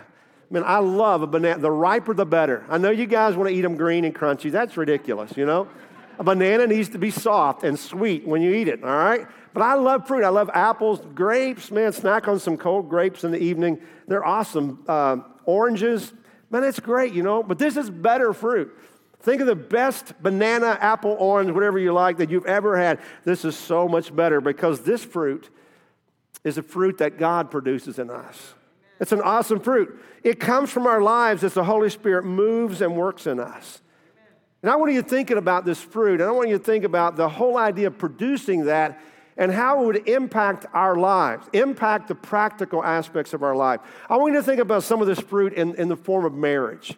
I 0.49 0.53
mean, 0.53 0.63
I 0.65 0.79
love 0.79 1.21
a 1.21 1.27
banana. 1.27 1.59
The 1.59 1.71
riper, 1.71 2.13
the 2.13 2.25
better. 2.25 2.65
I 2.69 2.77
know 2.79 2.89
you 2.89 3.05
guys 3.05 3.35
want 3.35 3.49
to 3.49 3.55
eat 3.55 3.61
them 3.61 3.75
green 3.75 4.03
and 4.03 4.15
crunchy. 4.15 4.51
That's 4.51 4.77
ridiculous, 4.77 5.37
you 5.37 5.45
know? 5.45 5.67
A 6.17 6.23
banana 6.23 6.65
needs 6.67 6.89
to 6.89 6.97
be 6.97 7.11
soft 7.11 7.63
and 7.63 7.77
sweet 7.77 8.27
when 8.27 8.41
you 8.41 8.53
eat 8.53 8.67
it, 8.67 8.83
all 8.83 8.89
right? 8.89 9.27
But 9.53 9.61
I 9.61 9.75
love 9.75 10.07
fruit. 10.07 10.23
I 10.23 10.29
love 10.29 10.49
apples, 10.53 11.01
grapes. 11.13 11.71
Man, 11.71 11.91
snack 11.93 12.27
on 12.27 12.39
some 12.39 12.57
cold 12.57 12.89
grapes 12.89 13.23
in 13.23 13.31
the 13.31 13.37
evening. 13.37 13.79
They're 14.07 14.25
awesome. 14.25 14.83
Uh, 14.87 15.17
oranges, 15.45 16.13
man, 16.49 16.63
it's 16.63 16.79
great, 16.79 17.13
you 17.13 17.23
know? 17.23 17.43
But 17.43 17.59
this 17.59 17.77
is 17.77 17.89
better 17.89 18.33
fruit. 18.33 18.75
Think 19.21 19.41
of 19.41 19.47
the 19.47 19.55
best 19.55 20.13
banana, 20.21 20.77
apple, 20.81 21.15
orange, 21.19 21.51
whatever 21.51 21.77
you 21.77 21.93
like 21.93 22.17
that 22.17 22.29
you've 22.29 22.45
ever 22.45 22.77
had. 22.77 22.99
This 23.23 23.45
is 23.45 23.55
so 23.57 23.87
much 23.87 24.15
better 24.15 24.41
because 24.41 24.81
this 24.81 25.03
fruit 25.03 25.49
is 26.43 26.57
a 26.57 26.63
fruit 26.63 26.97
that 26.99 27.17
God 27.17 27.51
produces 27.51 27.99
in 27.99 28.09
us. 28.09 28.55
It's 28.99 29.11
an 29.11 29.21
awesome 29.21 29.59
fruit. 29.59 29.99
It 30.23 30.39
comes 30.39 30.69
from 30.69 30.85
our 30.85 31.01
lives 31.01 31.43
as 31.43 31.53
the 31.53 31.63
Holy 31.63 31.89
Spirit 31.89 32.25
moves 32.25 32.81
and 32.81 32.95
works 32.95 33.27
in 33.27 33.39
us. 33.39 33.81
And 34.61 34.69
I 34.69 34.75
want 34.75 34.91
you 34.91 35.01
to 35.01 35.07
thinking 35.07 35.37
about 35.37 35.63
this 35.63 35.79
fruit, 35.79 36.19
and 36.19 36.29
I 36.29 36.33
want 36.33 36.49
you 36.49 36.57
to 36.57 36.63
think 36.63 36.83
about 36.83 37.15
the 37.15 37.29
whole 37.29 37.57
idea 37.57 37.87
of 37.87 37.97
producing 37.97 38.65
that 38.65 38.99
and 39.37 39.53
how 39.53 39.81
it 39.81 39.85
would 39.85 40.09
impact 40.09 40.65
our 40.73 40.97
lives, 40.97 41.47
impact 41.53 42.09
the 42.09 42.15
practical 42.15 42.83
aspects 42.83 43.33
of 43.33 43.41
our 43.41 43.55
life. 43.55 43.79
I 44.09 44.17
want 44.17 44.33
you 44.33 44.39
to 44.39 44.45
think 44.45 44.59
about 44.59 44.83
some 44.83 44.99
of 44.99 45.07
this 45.07 45.19
fruit 45.19 45.53
in, 45.53 45.75
in 45.75 45.87
the 45.87 45.95
form 45.95 46.25
of 46.25 46.33
marriage. 46.33 46.97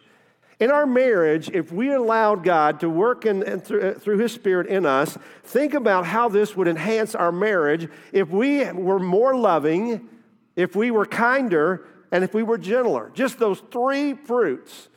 In 0.58 0.70
our 0.70 0.86
marriage, 0.86 1.50
if 1.50 1.70
we 1.70 1.92
allowed 1.92 2.42
God 2.42 2.80
to 2.80 2.88
work 2.88 3.26
in, 3.26 3.44
in 3.44 3.60
through, 3.60 3.82
uh, 3.82 3.94
through 3.94 4.18
His 4.18 4.32
Spirit 4.32 4.66
in 4.66 4.86
us, 4.86 5.16
think 5.44 5.74
about 5.74 6.04
how 6.04 6.28
this 6.28 6.56
would 6.56 6.66
enhance 6.66 7.14
our 7.14 7.32
marriage 7.32 7.88
if 8.10 8.28
we 8.28 8.70
were 8.72 8.98
more 8.98 9.36
loving, 9.36 10.08
if 10.56 10.74
we 10.74 10.90
were 10.90 11.06
kinder, 11.06 11.86
and 12.12 12.22
if 12.22 12.34
we 12.34 12.42
were 12.42 12.58
gentler. 12.58 13.10
Just 13.14 13.38
those 13.38 13.60
three 13.72 14.14
fruits, 14.14 14.88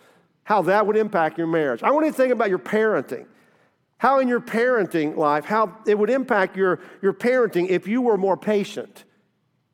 how 0.44 0.62
that 0.64 0.86
would 0.86 0.98
impact 0.98 1.38
your 1.40 1.48
marriage. 1.48 1.82
I 1.82 1.90
want 1.92 2.06
you 2.06 2.12
to 2.12 2.18
think 2.18 2.32
about 2.32 2.50
your 2.50 2.60
parenting. 2.60 3.26
How 3.98 4.20
in 4.20 4.28
your 4.28 4.42
parenting 4.42 5.16
life, 5.16 5.46
how 5.46 5.78
it 5.88 5.98
would 5.98 6.10
impact 6.10 6.58
your, 6.58 6.82
your 7.02 7.14
parenting 7.14 7.70
if 7.70 7.88
you 7.88 8.02
were 8.02 8.18
more 8.18 8.36
patient, 8.36 9.06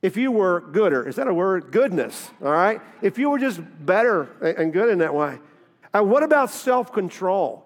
if 0.01 0.15
you 0.15 0.31
were 0.31 0.62
gooder. 0.62 1.07
Is 1.07 1.15
that 1.15 1.27
a 1.27 1.33
word? 1.33 1.71
Goodness, 1.71 2.29
all 2.41 2.51
right? 2.51 2.79
If 3.01 3.17
you 3.17 3.31
were 3.31 3.39
just 3.39 3.60
better 3.83 4.24
and 4.41 4.71
good 4.71 4.89
in 4.89 5.00
that 5.00 5.13
way. 5.13 5.39
And 5.93 6.10
what 6.10 6.21
about 6.21 6.51
self 6.51 6.93
control? 6.93 7.65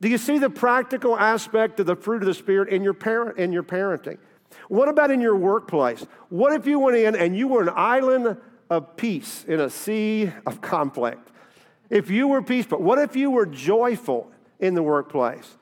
Do 0.00 0.08
you 0.08 0.18
see 0.18 0.38
the 0.38 0.50
practical 0.50 1.18
aspect 1.18 1.80
of 1.80 1.86
the 1.86 1.96
fruit 1.96 2.22
of 2.22 2.26
the 2.26 2.34
Spirit 2.34 2.68
in 2.68 2.84
your, 2.84 2.94
parent, 2.94 3.38
in 3.38 3.52
your 3.52 3.64
parenting? 3.64 4.18
What 4.68 4.88
about 4.88 5.10
in 5.10 5.20
your 5.20 5.34
workplace? 5.34 6.06
What 6.28 6.52
if 6.52 6.66
you 6.66 6.78
went 6.78 6.98
in 6.98 7.16
and 7.16 7.36
you 7.36 7.48
were 7.48 7.62
an 7.62 7.72
island 7.74 8.36
of 8.70 8.96
peace 8.96 9.44
in 9.46 9.60
a 9.60 9.70
sea 9.70 10.30
of 10.46 10.60
conflict? 10.60 11.30
If 11.90 12.10
you 12.10 12.28
were 12.28 12.42
peaceful, 12.42 12.78
what 12.78 12.98
if 12.98 13.16
you 13.16 13.30
were 13.30 13.46
joyful 13.46 14.30
in 14.60 14.74
the 14.74 14.82
workplace? 14.82 15.56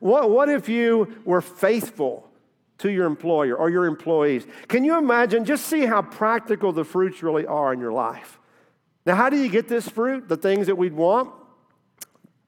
What, 0.00 0.30
what 0.30 0.48
if 0.48 0.68
you 0.68 1.20
were 1.24 1.40
faithful 1.40 2.30
to 2.78 2.90
your 2.90 3.06
employer 3.06 3.56
or 3.56 3.70
your 3.70 3.86
employees? 3.86 4.46
Can 4.68 4.84
you 4.84 4.98
imagine? 4.98 5.44
Just 5.44 5.66
see 5.66 5.86
how 5.86 6.02
practical 6.02 6.72
the 6.72 6.84
fruits 6.84 7.22
really 7.22 7.46
are 7.46 7.72
in 7.72 7.80
your 7.80 7.92
life. 7.92 8.38
Now, 9.06 9.14
how 9.14 9.30
do 9.30 9.36
you 9.36 9.48
get 9.48 9.68
this 9.68 9.88
fruit? 9.88 10.28
The 10.28 10.36
things 10.36 10.66
that 10.66 10.76
we'd 10.76 10.92
want? 10.92 11.32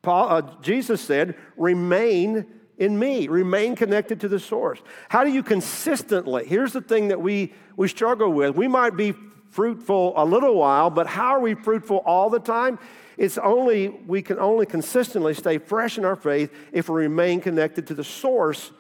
Paul, 0.02 0.28
uh, 0.28 0.42
Jesus 0.60 1.00
said, 1.00 1.34
remain 1.56 2.46
in 2.78 2.98
me, 2.98 3.26
remain 3.26 3.74
connected 3.74 4.20
to 4.20 4.28
the 4.28 4.38
source. 4.38 4.80
How 5.08 5.24
do 5.24 5.30
you 5.30 5.42
consistently? 5.42 6.46
Here's 6.46 6.72
the 6.72 6.80
thing 6.80 7.08
that 7.08 7.20
we, 7.20 7.52
we 7.76 7.88
struggle 7.88 8.32
with. 8.32 8.54
We 8.54 8.68
might 8.68 8.96
be 8.96 9.14
fruitful 9.50 10.14
a 10.16 10.24
little 10.24 10.54
while, 10.54 10.90
but 10.90 11.06
how 11.06 11.28
are 11.28 11.40
we 11.40 11.54
fruitful 11.54 11.98
all 11.98 12.30
the 12.30 12.40
time? 12.40 12.78
It's 13.16 13.38
only, 13.38 13.88
we 13.88 14.22
can 14.22 14.38
only 14.38 14.66
consistently 14.66 15.34
stay 15.34 15.58
fresh 15.58 15.98
in 15.98 16.04
our 16.04 16.16
faith 16.16 16.54
if 16.72 16.88
we 16.88 17.02
remain 17.02 17.40
connected 17.40 17.86
to 17.88 17.94
the 17.94 18.04
source 18.04 18.70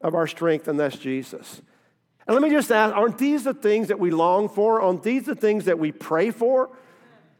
of 0.00 0.14
our 0.14 0.26
strength, 0.26 0.68
and 0.68 0.78
that's 0.78 0.96
Jesus. 0.96 1.62
And 2.26 2.34
let 2.34 2.42
me 2.42 2.50
just 2.50 2.70
ask 2.70 2.94
aren't 2.94 3.18
these 3.18 3.44
the 3.44 3.54
things 3.54 3.88
that 3.88 3.98
we 3.98 4.10
long 4.10 4.48
for? 4.48 4.80
Aren't 4.80 5.02
these 5.02 5.24
the 5.24 5.34
things 5.34 5.64
that 5.64 5.78
we 5.78 5.90
pray 5.90 6.30
for? 6.30 6.70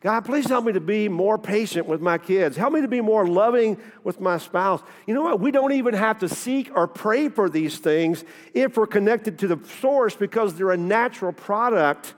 God, 0.01 0.25
please 0.25 0.49
help 0.49 0.65
me 0.65 0.73
to 0.73 0.81
be 0.81 1.09
more 1.09 1.39
patient 1.39 1.87
with 1.87 2.01
my 2.01 2.19
kids. 2.19 2.57
Help 2.57 2.73
me 2.73 2.81
to 2.81 2.89
be 2.89 3.01
more 3.01 3.25
loving 3.25 3.79
with 4.03 4.21
my 4.21 4.39
spouse. 4.39 4.83
You 5.07 5.15
know 5.15 5.23
what? 5.23 5.39
We 5.39 5.53
don't 5.53 5.71
even 5.73 5.95
have 5.95 6.19
to 6.19 6.29
seek 6.29 6.73
or 6.75 6.89
pray 6.89 7.29
for 7.29 7.49
these 7.49 7.79
things 7.79 8.25
if 8.53 8.77
we're 8.77 8.89
connected 8.89 9.39
to 9.39 9.47
the 9.47 9.61
source 9.81 10.17
because 10.17 10.57
they're 10.57 10.73
a 10.73 10.77
natural 10.77 11.33
product 11.33 12.15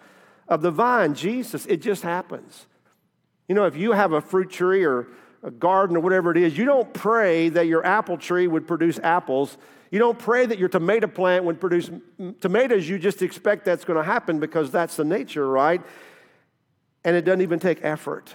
of 0.49 0.63
the 0.63 0.71
vine, 0.71 1.15
Jesus. 1.15 1.67
It 1.67 1.83
just 1.83 2.03
happens. 2.03 2.67
You 3.49 3.55
know, 3.55 3.65
if 3.65 3.77
you 3.77 3.93
have 3.93 4.13
a 4.13 4.21
fruit 4.21 4.51
tree 4.51 4.85
or 4.85 5.09
a 5.43 5.51
garden 5.51 5.97
or 5.97 6.01
whatever 6.01 6.31
it 6.31 6.37
is, 6.37 6.57
you 6.57 6.65
don't 6.65 6.93
pray 6.93 7.51
that 7.51 7.67
your 7.67 7.85
apple 7.85 8.17
tree 8.17 8.47
would 8.47 8.67
produce 8.67 8.99
apples. 9.01 9.59
You 9.91 9.99
don't 9.99 10.19
pray 10.19 10.47
that 10.47 10.59
your 10.59 10.69
tomato 10.69 11.07
plant 11.07 11.45
would 11.45 11.61
produce 11.61 11.91
tomatoes. 12.41 12.89
You 12.89 12.99
just 12.99 13.23
expect 13.23 13.65
that's 13.65 13.85
going 13.85 13.99
to 13.99 14.03
happen 14.03 14.41
because 14.41 14.71
that's 14.71 14.97
the 14.97 15.05
nature, 15.05 15.47
right? 15.47 15.83
And 17.05 17.15
it 17.15 17.23
doesn't 17.23 17.43
even 17.43 17.59
take 17.59 17.81
effort. 17.83 18.35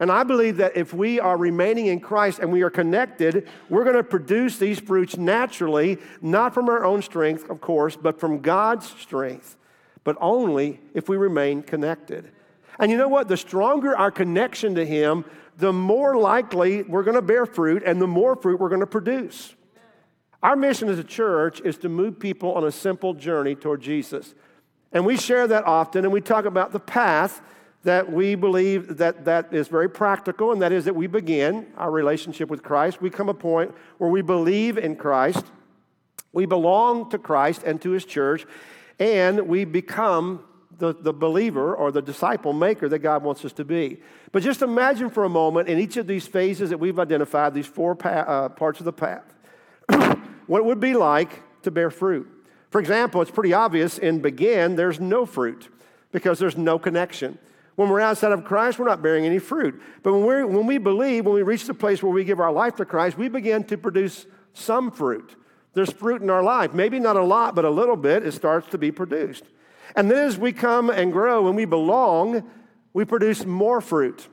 And 0.00 0.10
I 0.10 0.24
believe 0.24 0.56
that 0.56 0.76
if 0.76 0.92
we 0.92 1.20
are 1.20 1.36
remaining 1.36 1.86
in 1.86 2.00
Christ 2.00 2.40
and 2.40 2.50
we 2.50 2.62
are 2.62 2.70
connected, 2.70 3.46
we're 3.68 3.84
going 3.84 3.94
to 3.94 4.02
produce 4.02 4.58
these 4.58 4.80
fruits 4.80 5.16
naturally, 5.16 5.98
not 6.20 6.54
from 6.54 6.68
our 6.68 6.84
own 6.84 7.02
strength, 7.02 7.48
of 7.48 7.60
course, 7.60 7.94
but 7.94 8.18
from 8.18 8.40
God's 8.40 8.86
strength, 8.86 9.56
but 10.04 10.16
only 10.20 10.80
if 10.94 11.08
we 11.08 11.16
remain 11.16 11.62
connected. 11.62 12.30
And 12.78 12.90
you 12.90 12.96
know 12.96 13.08
what? 13.08 13.28
The 13.28 13.36
stronger 13.36 13.96
our 13.96 14.10
connection 14.10 14.74
to 14.74 14.84
Him, 14.84 15.24
the 15.58 15.72
more 15.72 16.16
likely 16.16 16.82
we're 16.82 17.02
going 17.02 17.16
to 17.16 17.22
bear 17.22 17.46
fruit 17.46 17.82
and 17.84 18.00
the 18.00 18.06
more 18.06 18.36
fruit 18.36 18.58
we're 18.58 18.68
going 18.68 18.80
to 18.80 18.86
produce. 18.86 19.54
Our 20.42 20.56
mission 20.56 20.88
as 20.88 20.98
a 20.98 21.04
church 21.04 21.60
is 21.60 21.78
to 21.78 21.88
move 21.88 22.18
people 22.18 22.54
on 22.54 22.64
a 22.64 22.72
simple 22.72 23.14
journey 23.14 23.54
toward 23.54 23.80
Jesus. 23.80 24.34
And 24.90 25.06
we 25.06 25.16
share 25.16 25.46
that 25.46 25.64
often 25.64 26.04
and 26.04 26.12
we 26.12 26.20
talk 26.20 26.44
about 26.44 26.72
the 26.72 26.80
path 26.80 27.40
that 27.84 28.12
we 28.12 28.34
believe 28.34 28.98
that 28.98 29.24
that 29.24 29.52
is 29.52 29.68
very 29.68 29.88
practical 29.88 30.52
and 30.52 30.62
that 30.62 30.72
is 30.72 30.84
that 30.84 30.94
we 30.94 31.06
begin 31.06 31.66
our 31.76 31.90
relationship 31.90 32.48
with 32.48 32.62
Christ. 32.62 33.00
We 33.00 33.10
come 33.10 33.28
a 33.28 33.34
point 33.34 33.74
where 33.98 34.10
we 34.10 34.22
believe 34.22 34.78
in 34.78 34.96
Christ. 34.96 35.44
We 36.32 36.46
belong 36.46 37.10
to 37.10 37.18
Christ 37.18 37.62
and 37.64 37.80
to 37.82 37.90
his 37.90 38.04
church 38.04 38.46
and 39.02 39.48
we 39.48 39.64
become 39.64 40.44
the, 40.78 40.94
the 40.94 41.12
believer 41.12 41.74
or 41.74 41.90
the 41.90 42.00
disciple 42.00 42.52
maker 42.52 42.88
that 42.88 43.00
God 43.00 43.24
wants 43.24 43.44
us 43.44 43.52
to 43.54 43.64
be. 43.64 44.00
But 44.30 44.44
just 44.44 44.62
imagine 44.62 45.10
for 45.10 45.24
a 45.24 45.28
moment 45.28 45.68
in 45.68 45.80
each 45.80 45.96
of 45.96 46.06
these 46.06 46.28
phases 46.28 46.70
that 46.70 46.78
we've 46.78 47.00
identified, 47.00 47.52
these 47.52 47.66
four 47.66 47.96
pa- 47.96 48.08
uh, 48.08 48.48
parts 48.50 48.78
of 48.78 48.84
the 48.84 48.92
path, 48.92 49.34
what 50.46 50.58
it 50.58 50.64
would 50.64 50.78
be 50.80 50.94
like 50.94 51.42
to 51.62 51.72
bear 51.72 51.90
fruit. 51.90 52.28
For 52.70 52.80
example, 52.80 53.20
it's 53.20 53.30
pretty 53.30 53.52
obvious 53.52 53.98
in 53.98 54.20
begin, 54.20 54.76
there's 54.76 55.00
no 55.00 55.26
fruit 55.26 55.68
because 56.12 56.38
there's 56.38 56.56
no 56.56 56.78
connection. 56.78 57.38
When 57.74 57.88
we're 57.88 58.00
outside 58.00 58.32
of 58.32 58.44
Christ, 58.44 58.78
we're 58.78 58.86
not 58.86 59.02
bearing 59.02 59.26
any 59.26 59.40
fruit. 59.40 59.80
But 60.02 60.12
when, 60.12 60.24
we 60.24 60.44
when 60.44 60.66
we 60.66 60.78
believe, 60.78 61.26
when 61.26 61.34
we 61.34 61.42
reach 61.42 61.64
the 61.64 61.74
place 61.74 62.02
where 62.02 62.12
we 62.12 62.22
give 62.22 62.38
our 62.38 62.52
life 62.52 62.76
to 62.76 62.84
Christ, 62.84 63.18
we 63.18 63.28
begin 63.28 63.64
to 63.64 63.76
produce 63.76 64.26
some 64.52 64.90
fruit. 64.90 65.34
There's 65.74 65.90
fruit 65.90 66.22
in 66.22 66.30
our 66.30 66.42
life. 66.42 66.74
Maybe 66.74 66.98
not 66.98 67.16
a 67.16 67.24
lot, 67.24 67.54
but 67.54 67.64
a 67.64 67.70
little 67.70 67.96
bit, 67.96 68.26
it 68.26 68.32
starts 68.32 68.68
to 68.68 68.78
be 68.78 68.92
produced. 68.92 69.44
And 69.96 70.10
then 70.10 70.18
as 70.18 70.38
we 70.38 70.52
come 70.52 70.90
and 70.90 71.12
grow 71.12 71.46
and 71.46 71.56
we 71.56 71.64
belong, 71.64 72.48
we 72.92 73.04
produce 73.04 73.44
more 73.44 73.80
fruit. 73.80 74.28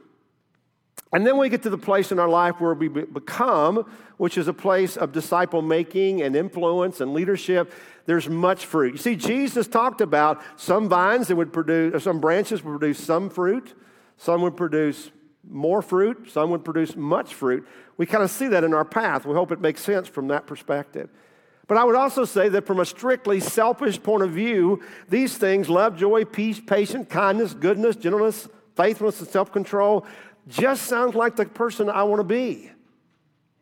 And 1.11 1.25
then 1.25 1.37
we 1.37 1.49
get 1.49 1.63
to 1.63 1.69
the 1.69 1.77
place 1.77 2.11
in 2.11 2.19
our 2.19 2.29
life 2.29 2.59
where 2.61 2.73
we 2.73 2.87
become, 2.87 3.89
which 4.17 4.37
is 4.37 4.47
a 4.47 4.53
place 4.53 4.95
of 4.95 5.11
disciple 5.11 5.61
making 5.61 6.21
and 6.21 6.35
influence 6.35 7.01
and 7.01 7.13
leadership. 7.13 7.73
There's 8.05 8.29
much 8.29 8.65
fruit. 8.65 8.93
You 8.93 8.97
see, 8.99 9.15
Jesus 9.15 9.67
talked 9.67 10.01
about 10.01 10.41
some 10.55 10.87
vines 10.87 11.27
that 11.29 11.35
would 11.35 11.51
produce, 11.51 11.95
or 11.95 11.99
some 11.99 12.19
branches 12.19 12.63
would 12.63 12.79
produce 12.79 13.03
some 13.03 13.29
fruit, 13.29 13.73
some 14.17 14.41
would 14.43 14.55
produce 14.55 15.09
more 15.47 15.81
fruit, 15.81 16.29
some 16.31 16.51
would 16.51 16.65
produce 16.65 16.95
much 16.95 17.33
fruit. 17.33 17.67
We 17.97 18.05
kind 18.05 18.23
of 18.23 18.31
see 18.31 18.47
that 18.49 18.63
in 18.63 18.73
our 18.73 18.85
path. 18.85 19.25
We 19.25 19.33
hope 19.33 19.51
it 19.51 19.61
makes 19.61 19.81
sense 19.81 20.07
from 20.07 20.27
that 20.27 20.47
perspective. 20.47 21.09
But 21.67 21.77
I 21.77 21.83
would 21.83 21.95
also 21.95 22.25
say 22.25 22.49
that 22.49 22.65
from 22.65 22.79
a 22.79 22.85
strictly 22.85 23.39
selfish 23.39 24.01
point 24.01 24.23
of 24.23 24.31
view, 24.31 24.81
these 25.07 25.37
things 25.37 25.69
love, 25.69 25.95
joy, 25.95 26.25
peace, 26.25 26.59
patience, 26.59 27.07
kindness, 27.09 27.53
goodness, 27.53 27.95
gentleness, 27.95 28.49
faithfulness, 28.75 29.19
and 29.19 29.29
self 29.29 29.51
control 29.51 30.05
just 30.47 30.83
sounds 30.83 31.13
like 31.13 31.35
the 31.35 31.45
person 31.45 31.89
I 31.89 32.03
want 32.03 32.21
to 32.21 32.23
be. 32.23 32.71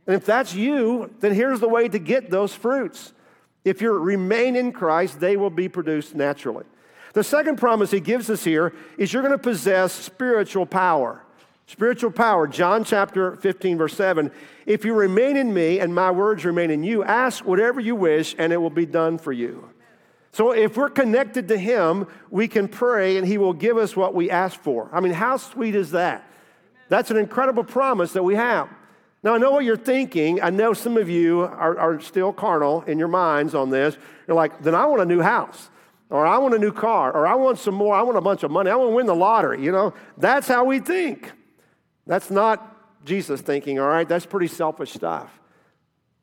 And 0.07 0.15
if 0.15 0.25
that's 0.25 0.53
you, 0.53 1.13
then 1.19 1.33
here's 1.33 1.59
the 1.59 1.67
way 1.67 1.89
to 1.89 1.99
get 1.99 2.31
those 2.31 2.53
fruits. 2.53 3.11
If 3.65 3.81
you 3.81 3.91
remain 3.91 4.55
in 4.55 4.71
Christ, 4.71 5.19
they 5.19 5.35
will 5.35 5.49
be 5.49 5.67
produced 5.67 6.15
naturally. 6.15 6.63
The 7.11 7.25
second 7.25 7.57
promise 7.57 7.91
he 7.91 7.99
gives 7.99 8.29
us 8.29 8.45
here 8.45 8.73
is 8.97 9.11
you're 9.11 9.23
going 9.23 9.33
to 9.33 9.37
possess 9.37 9.91
spiritual 9.91 10.65
power. 10.65 11.23
Spiritual 11.69 12.11
power, 12.11 12.47
John 12.47 12.85
chapter 12.85 13.35
15, 13.35 13.77
verse 13.77 13.93
7. 13.93 14.31
If 14.65 14.85
you 14.85 14.93
remain 14.93 15.35
in 15.35 15.53
me 15.53 15.81
and 15.81 15.93
my 15.93 16.11
words 16.11 16.45
remain 16.45 16.71
in 16.71 16.81
you, 16.81 17.03
ask 17.03 17.43
whatever 17.43 17.81
you 17.81 17.93
wish 17.93 18.35
and 18.39 18.53
it 18.53 18.57
will 18.57 18.69
be 18.69 18.85
done 18.85 19.17
for 19.17 19.33
you. 19.33 19.69
So 20.31 20.51
if 20.51 20.77
we're 20.77 20.89
connected 20.89 21.49
to 21.49 21.57
him, 21.57 22.07
we 22.29 22.47
can 22.47 22.69
pray 22.69 23.17
and 23.17 23.27
he 23.27 23.37
will 23.37 23.51
give 23.51 23.75
us 23.75 23.97
what 23.97 24.15
we 24.15 24.29
ask 24.29 24.57
for. 24.61 24.89
I 24.93 25.01
mean, 25.01 25.11
how 25.11 25.35
sweet 25.35 25.75
is 25.75 25.91
that? 25.91 26.25
That's 26.87 27.11
an 27.11 27.17
incredible 27.17 27.65
promise 27.65 28.13
that 28.13 28.23
we 28.23 28.35
have. 28.35 28.69
Now, 29.21 29.35
I 29.35 29.37
know 29.37 29.51
what 29.51 29.65
you're 29.65 29.75
thinking. 29.75 30.41
I 30.41 30.51
know 30.51 30.71
some 30.71 30.95
of 30.95 31.09
you 31.09 31.41
are, 31.41 31.77
are 31.77 31.99
still 31.99 32.31
carnal 32.31 32.83
in 32.83 32.97
your 32.97 33.09
minds 33.09 33.53
on 33.53 33.71
this. 33.71 33.97
You're 34.25 34.37
like, 34.37 34.63
then 34.63 34.73
I 34.73 34.85
want 34.85 35.01
a 35.01 35.05
new 35.05 35.21
house 35.21 35.69
or 36.09 36.25
I 36.25 36.37
want 36.37 36.53
a 36.53 36.59
new 36.59 36.71
car, 36.71 37.11
or 37.11 37.27
I 37.27 37.35
want 37.35 37.59
some 37.59 37.75
more, 37.75 37.93
I 37.93 38.01
want 38.01 38.17
a 38.17 38.21
bunch 38.21 38.43
of 38.43 38.49
money, 38.49 38.71
I 38.71 38.75
want 38.77 38.91
to 38.91 38.95
win 38.95 39.07
the 39.07 39.15
lottery, 39.15 39.61
you 39.61 39.73
know? 39.73 39.93
That's 40.17 40.47
how 40.47 40.63
we 40.63 40.79
think. 40.79 41.33
That's 42.07 42.31
not 42.31 43.05
Jesus 43.05 43.41
thinking, 43.41 43.79
all 43.79 43.87
right? 43.87 44.07
That's 44.07 44.25
pretty 44.25 44.47
selfish 44.47 44.93
stuff. 44.93 45.31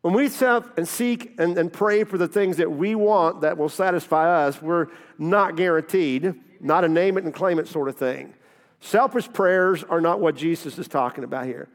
When 0.02 0.12
we 0.12 0.28
self 0.28 0.70
and 0.76 0.86
seek 0.86 1.34
and, 1.38 1.56
and 1.56 1.72
pray 1.72 2.04
for 2.04 2.18
the 2.18 2.28
things 2.28 2.58
that 2.58 2.70
we 2.70 2.94
want 2.94 3.40
that 3.40 3.56
will 3.56 3.70
satisfy 3.70 4.46
us, 4.46 4.60
we're 4.60 4.88
not 5.18 5.56
guaranteed, 5.56 6.34
not 6.60 6.84
a 6.84 6.88
name 6.88 7.16
it 7.16 7.24
and 7.24 7.32
claim 7.32 7.58
it 7.58 7.68
sort 7.68 7.88
of 7.88 7.96
thing. 7.96 8.34
Selfish 8.80 9.32
prayers 9.32 9.82
are 9.84 10.02
not 10.02 10.20
what 10.20 10.36
Jesus 10.36 10.78
is 10.78 10.88
talking 10.88 11.24
about 11.24 11.46
here. 11.46 11.68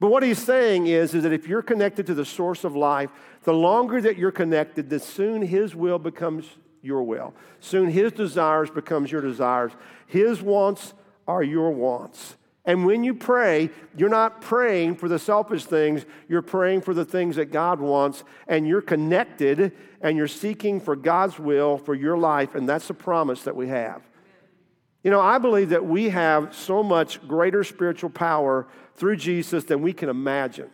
But 0.00 0.08
what 0.08 0.22
he's 0.22 0.38
saying 0.38 0.86
is, 0.86 1.12
is 1.12 1.24
that 1.24 1.32
if 1.32 1.46
you're 1.46 1.60
connected 1.60 2.06
to 2.06 2.14
the 2.14 2.24
source 2.24 2.64
of 2.64 2.74
life, 2.74 3.10
the 3.42 3.52
longer 3.52 4.00
that 4.00 4.16
you're 4.16 4.32
connected, 4.32 4.88
the 4.88 5.00
soon 5.00 5.42
his 5.42 5.74
will 5.74 5.98
becomes 5.98 6.46
your 6.80 7.02
will. 7.02 7.34
Soon 7.60 7.90
his 7.90 8.12
desires 8.12 8.70
becomes 8.70 9.12
your 9.12 9.20
desires. 9.20 9.72
His 10.06 10.40
wants 10.40 10.94
are 11.26 11.42
your 11.42 11.70
wants. 11.70 12.36
And 12.68 12.84
when 12.84 13.02
you 13.02 13.14
pray, 13.14 13.70
you're 13.96 14.10
not 14.10 14.42
praying 14.42 14.96
for 14.96 15.08
the 15.08 15.18
selfish 15.18 15.64
things, 15.64 16.04
you're 16.28 16.42
praying 16.42 16.82
for 16.82 16.92
the 16.92 17.04
things 17.04 17.36
that 17.36 17.46
God 17.46 17.80
wants, 17.80 18.24
and 18.46 18.68
you're 18.68 18.82
connected 18.82 19.72
and 20.02 20.18
you're 20.18 20.28
seeking 20.28 20.78
for 20.78 20.94
God's 20.94 21.38
will 21.38 21.78
for 21.78 21.94
your 21.94 22.18
life, 22.18 22.54
and 22.54 22.68
that's 22.68 22.86
the 22.86 22.92
promise 22.92 23.42
that 23.44 23.56
we 23.56 23.68
have. 23.68 24.02
You 25.02 25.10
know, 25.10 25.20
I 25.20 25.38
believe 25.38 25.70
that 25.70 25.86
we 25.86 26.10
have 26.10 26.54
so 26.54 26.82
much 26.82 27.26
greater 27.26 27.64
spiritual 27.64 28.10
power 28.10 28.66
through 28.96 29.16
Jesus 29.16 29.64
than 29.64 29.80
we 29.80 29.94
can 29.94 30.10
imagine. 30.10 30.68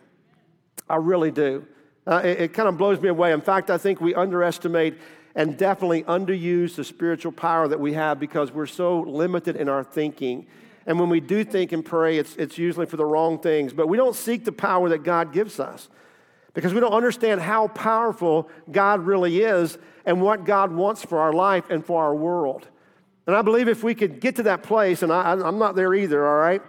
I 0.89 0.97
really 0.97 1.31
do. 1.31 1.65
Uh, 2.05 2.21
it, 2.25 2.41
it 2.41 2.53
kind 2.53 2.67
of 2.67 2.77
blows 2.77 2.99
me 2.99 3.07
away. 3.07 3.31
In 3.31 3.39
fact, 3.39 3.69
I 3.69 3.77
think 3.77 4.01
we 4.01 4.13
underestimate 4.13 4.97
and 5.33 5.57
definitely 5.57 6.03
underuse 6.03 6.75
the 6.75 6.83
spiritual 6.83 7.31
power 7.31 7.69
that 7.69 7.79
we 7.79 7.93
have 7.93 8.19
because 8.19 8.51
we're 8.51 8.65
so 8.65 8.99
limited 8.99 9.55
in 9.55 9.69
our 9.69 9.83
thinking. 9.83 10.45
And 10.85 10.99
when 10.99 11.09
we 11.09 11.19
do 11.19 11.43
think 11.43 11.71
and 11.71 11.83
pray, 11.83 12.17
it's, 12.17 12.35
it's 12.35 12.57
usually 12.57 12.85
for 12.85 12.97
the 12.97 13.05
wrong 13.05 13.39
things. 13.39 13.73
But 13.73 13.87
we 13.87 13.97
don't 13.97 14.15
seek 14.15 14.45
the 14.45 14.51
power 14.51 14.89
that 14.89 15.03
God 15.03 15.33
gives 15.33 15.59
us 15.59 15.89
because 16.53 16.73
we 16.73 16.79
don't 16.79 16.93
understand 16.93 17.41
how 17.41 17.67
powerful 17.69 18.49
God 18.71 19.05
really 19.05 19.41
is 19.41 19.77
and 20.05 20.21
what 20.21 20.45
God 20.45 20.71
wants 20.71 21.03
for 21.03 21.19
our 21.19 21.33
life 21.33 21.69
and 21.69 21.85
for 21.85 22.03
our 22.03 22.15
world. 22.15 22.67
And 23.27 23.35
I 23.35 23.41
believe 23.41 23.67
if 23.67 23.83
we 23.83 23.95
could 23.95 24.19
get 24.19 24.35
to 24.35 24.43
that 24.43 24.61
place, 24.63 25.01
and 25.01 25.11
I, 25.11 25.31
I'm 25.31 25.57
not 25.57 25.75
there 25.75 25.93
either, 25.93 26.25
all 26.25 26.37
right, 26.37 26.61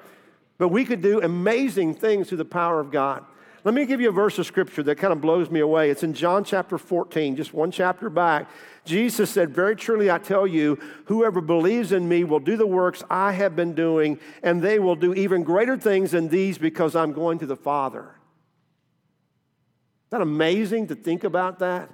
but 0.58 0.68
we 0.68 0.87
could 0.87 1.02
do 1.02 1.20
amazing 1.20 1.94
things 1.94 2.28
through 2.28 2.38
the 2.38 2.44
power 2.46 2.80
of 2.80 2.90
God. 2.90 3.25
Let 3.66 3.75
me 3.75 3.85
give 3.85 4.00
you 4.00 4.11
a 4.11 4.12
verse 4.12 4.38
of 4.38 4.46
scripture 4.46 4.85
that 4.85 4.94
kind 4.94 5.12
of 5.12 5.20
blows 5.20 5.50
me 5.50 5.58
away. 5.58 5.90
It's 5.90 6.04
in 6.04 6.14
John 6.14 6.44
chapter 6.44 6.78
14, 6.78 7.35
just 7.35 7.52
one 7.52 7.73
chapter 7.73 8.08
back. 8.08 8.49
Jesus 8.85 9.28
said, 9.28 9.52
Very 9.52 9.75
truly 9.75 10.08
I 10.08 10.18
tell 10.18 10.46
you, 10.46 10.78
whoever 11.06 11.40
believes 11.40 11.90
in 11.90 12.08
me 12.08 12.23
will 12.23 12.38
do 12.38 12.56
the 12.56 12.64
works 12.64 13.02
I 13.11 13.32
have 13.32 13.56
been 13.56 13.75
doing, 13.75 14.20
and 14.44 14.62
they 14.62 14.78
will 14.78 14.94
do 14.94 15.14
even 15.14 15.42
greater 15.42 15.76
things 15.76 16.12
than 16.12 16.28
these 16.28 16.58
because 16.58 16.94
I'm 16.94 17.12
going 17.12 17.40
to 17.40 17.46
the 17.46 17.56
Father. 17.56 18.02
Isn't 18.02 20.11
that 20.11 20.20
amazing 20.20 20.87
to 20.87 20.94
think 20.94 21.25
about 21.25 21.58
that? 21.58 21.90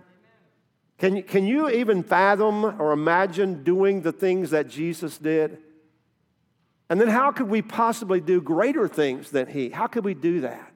Can 0.99 1.17
you, 1.17 1.23
can 1.23 1.47
you 1.47 1.71
even 1.71 2.03
fathom 2.03 2.67
or 2.67 2.93
imagine 2.93 3.65
doing 3.65 4.03
the 4.03 4.13
things 4.13 4.51
that 4.51 4.69
Jesus 4.69 5.17
did? 5.17 5.57
And 6.91 7.01
then 7.01 7.09
how 7.09 7.33
could 7.33 7.49
we 7.49 7.63
possibly 7.63 8.21
do 8.21 8.43
greater 8.43 8.89
things 8.89 9.31
than 9.31 9.47
he? 9.47 9.71
How 9.71 9.87
could 9.87 10.05
we 10.05 10.13
do 10.13 10.43
that? 10.43 10.72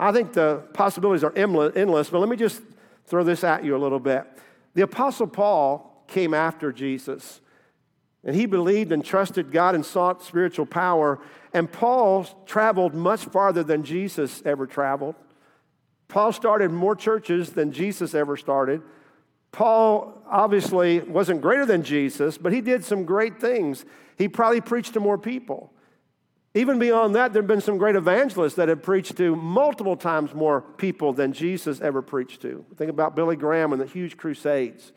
I 0.00 0.12
think 0.12 0.32
the 0.32 0.62
possibilities 0.72 1.22
are 1.22 1.32
endless, 1.36 2.08
but 2.08 2.20
let 2.20 2.28
me 2.28 2.36
just 2.36 2.62
throw 3.04 3.22
this 3.22 3.44
at 3.44 3.64
you 3.64 3.76
a 3.76 3.78
little 3.78 4.00
bit. 4.00 4.24
The 4.74 4.82
Apostle 4.82 5.26
Paul 5.26 6.04
came 6.06 6.32
after 6.32 6.72
Jesus, 6.72 7.40
and 8.24 8.34
he 8.34 8.46
believed 8.46 8.92
and 8.92 9.04
trusted 9.04 9.52
God 9.52 9.74
and 9.74 9.84
sought 9.84 10.22
spiritual 10.22 10.64
power. 10.64 11.20
And 11.52 11.70
Paul 11.70 12.24
traveled 12.46 12.94
much 12.94 13.26
farther 13.26 13.62
than 13.62 13.82
Jesus 13.82 14.42
ever 14.46 14.66
traveled. 14.66 15.16
Paul 16.08 16.32
started 16.32 16.70
more 16.70 16.96
churches 16.96 17.50
than 17.50 17.70
Jesus 17.70 18.14
ever 18.14 18.36
started. 18.36 18.82
Paul 19.52 20.22
obviously 20.28 21.00
wasn't 21.00 21.42
greater 21.42 21.66
than 21.66 21.82
Jesus, 21.82 22.38
but 22.38 22.52
he 22.52 22.60
did 22.60 22.84
some 22.84 23.04
great 23.04 23.38
things. 23.40 23.84
He 24.16 24.28
probably 24.28 24.60
preached 24.60 24.94
to 24.94 25.00
more 25.00 25.18
people. 25.18 25.72
Even 26.54 26.80
beyond 26.80 27.14
that, 27.14 27.32
there 27.32 27.42
have 27.42 27.48
been 27.48 27.60
some 27.60 27.78
great 27.78 27.94
evangelists 27.94 28.54
that 28.54 28.68
have 28.68 28.82
preached 28.82 29.16
to 29.18 29.36
multiple 29.36 29.96
times 29.96 30.34
more 30.34 30.60
people 30.60 31.12
than 31.12 31.32
Jesus 31.32 31.80
ever 31.80 32.02
preached 32.02 32.42
to. 32.42 32.64
Think 32.76 32.90
about 32.90 33.14
Billy 33.14 33.36
Graham 33.36 33.72
and 33.72 33.80
the 33.80 33.86
huge 33.86 34.16
crusades. 34.16 34.92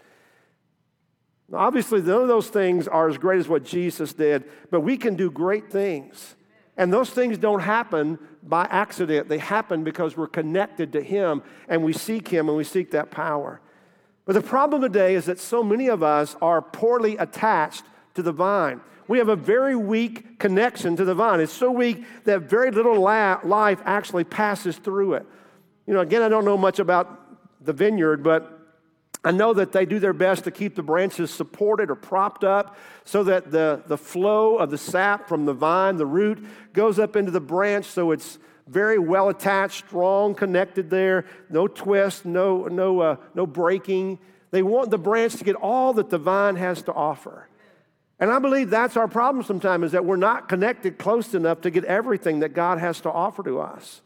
Obviously, 1.54 2.01
none 2.01 2.23
of 2.23 2.27
those 2.27 2.49
things 2.49 2.88
are 2.88 3.08
as 3.08 3.19
great 3.19 3.39
as 3.39 3.47
what 3.47 3.63
Jesus 3.63 4.13
did, 4.13 4.45
but 4.71 4.82
we 4.82 4.97
can 4.97 5.15
do 5.15 5.30
great 5.30 5.71
things. 5.71 6.36
And 6.75 6.91
those 6.91 7.12
things 7.12 7.38
don't 7.38 7.60
happen 7.60 8.17
by 8.41 8.63
accident. 8.71 9.30
They 9.30 9.38
happen 9.38 9.84
because 9.84 10.17
we're 10.17 10.25
connected 10.25 10.93
to 10.93 11.04
Him 11.04 11.43
and 11.67 11.84
we 11.84 11.93
seek 11.93 12.30
Him 12.30 12.47
and 12.47 12.58
we 12.58 12.63
seek 12.63 12.89
that 12.91 13.12
power. 13.12 13.62
But 14.25 14.34
the 14.34 14.41
problem 14.41 14.82
today 14.82 15.13
is 15.13 15.25
that 15.25 15.39
so 15.39 15.62
many 15.62 15.88
of 15.88 16.01
us 16.01 16.36
are 16.41 16.63
poorly 16.63 17.15
attached 17.17 17.84
to 18.15 18.23
the 18.23 18.32
vine 18.32 18.82
we 19.07 19.17
have 19.17 19.29
a 19.29 19.35
very 19.35 19.75
weak 19.75 20.39
connection 20.39 20.95
to 20.95 21.05
the 21.05 21.15
vine. 21.15 21.39
It's 21.39 21.53
so 21.53 21.71
weak 21.71 22.05
that 22.23 22.41
very 22.41 22.71
little 22.71 22.99
life 22.99 23.81
actually 23.85 24.23
passes 24.23 24.77
through 24.77 25.15
it. 25.15 25.25
You 25.85 25.93
know, 25.93 25.99
again, 25.99 26.21
I 26.21 26.29
don't 26.29 26.45
know 26.45 26.57
much 26.57 26.79
about 26.79 27.19
the 27.63 27.73
vineyard, 27.73 28.23
but 28.23 28.59
I 29.25 29.31
know 29.31 29.53
that 29.53 29.71
they 29.71 29.85
do 29.85 29.99
their 29.99 30.13
best 30.13 30.43
to 30.45 30.51
keep 30.51 30.75
the 30.75 30.83
branches 30.83 31.31
supported 31.31 31.89
or 31.89 31.95
propped 31.95 32.43
up 32.43 32.77
so 33.05 33.23
that 33.23 33.51
the, 33.51 33.81
the 33.87 33.97
flow 33.97 34.57
of 34.57 34.69
the 34.69 34.77
sap 34.77 35.29
from 35.29 35.45
the 35.45 35.53
vine, 35.53 35.95
the 35.95 36.05
root, 36.05 36.45
goes 36.73 36.99
up 36.99 37.15
into 37.15 37.31
the 37.31 37.39
branch 37.39 37.85
so 37.85 38.11
it's 38.11 38.37
very 38.67 38.99
well 38.99 39.29
attached, 39.29 39.87
strong, 39.87 40.35
connected 40.35 40.89
there, 40.89 41.25
no 41.49 41.67
twist, 41.67 42.25
no, 42.25 42.67
no, 42.67 42.99
uh, 42.99 43.15
no 43.33 43.45
breaking. 43.45 44.19
They 44.51 44.63
want 44.63 44.89
the 44.89 44.97
branch 44.97 45.35
to 45.35 45.43
get 45.43 45.55
all 45.55 45.93
that 45.93 46.09
the 46.09 46.17
vine 46.17 46.55
has 46.55 46.81
to 46.83 46.93
offer. 46.93 47.47
And 48.23 48.31
I 48.31 48.39
believe 48.39 48.69
that's 48.69 48.95
our 48.95 49.09
problem 49.09 49.43
sometimes 49.43 49.88
is 49.88 49.91
that 49.91 50.05
we're 50.05 50.15
not 50.15 50.47
connected 50.47 50.97
close 50.97 51.33
enough 51.33 51.59
to 51.59 51.69
get 51.69 51.83
everything 51.83 52.39
that 52.39 52.53
God 52.53 52.79
has 52.79 53.01
to 53.01 53.12
offer 53.12 53.43
to 53.43 53.59
us. 53.59 53.99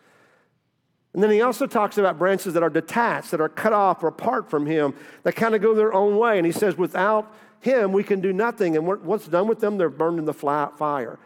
And 1.13 1.21
then 1.21 1.29
he 1.29 1.41
also 1.41 1.67
talks 1.67 1.99
about 1.99 2.17
branches 2.17 2.55
that 2.55 2.63
are 2.63 2.69
detached, 2.71 3.29
that 3.29 3.39
are 3.39 3.47
cut 3.47 3.73
off 3.73 4.01
or 4.01 4.07
apart 4.07 4.49
from 4.49 4.65
him, 4.65 4.95
that 5.21 5.35
kind 5.35 5.53
of 5.53 5.61
go 5.61 5.75
their 5.75 5.93
own 5.93 6.17
way. 6.17 6.39
And 6.39 6.47
he 6.47 6.51
says, 6.51 6.79
without 6.79 7.31
him, 7.59 7.91
we 7.91 8.03
can 8.03 8.19
do 8.19 8.33
nothing. 8.33 8.75
And 8.75 8.87
what's 8.87 9.27
done 9.27 9.47
with 9.47 9.59
them, 9.59 9.77
they're 9.77 9.87
burned 9.87 10.17
in 10.17 10.25
the 10.25 10.33
fire. 10.33 11.19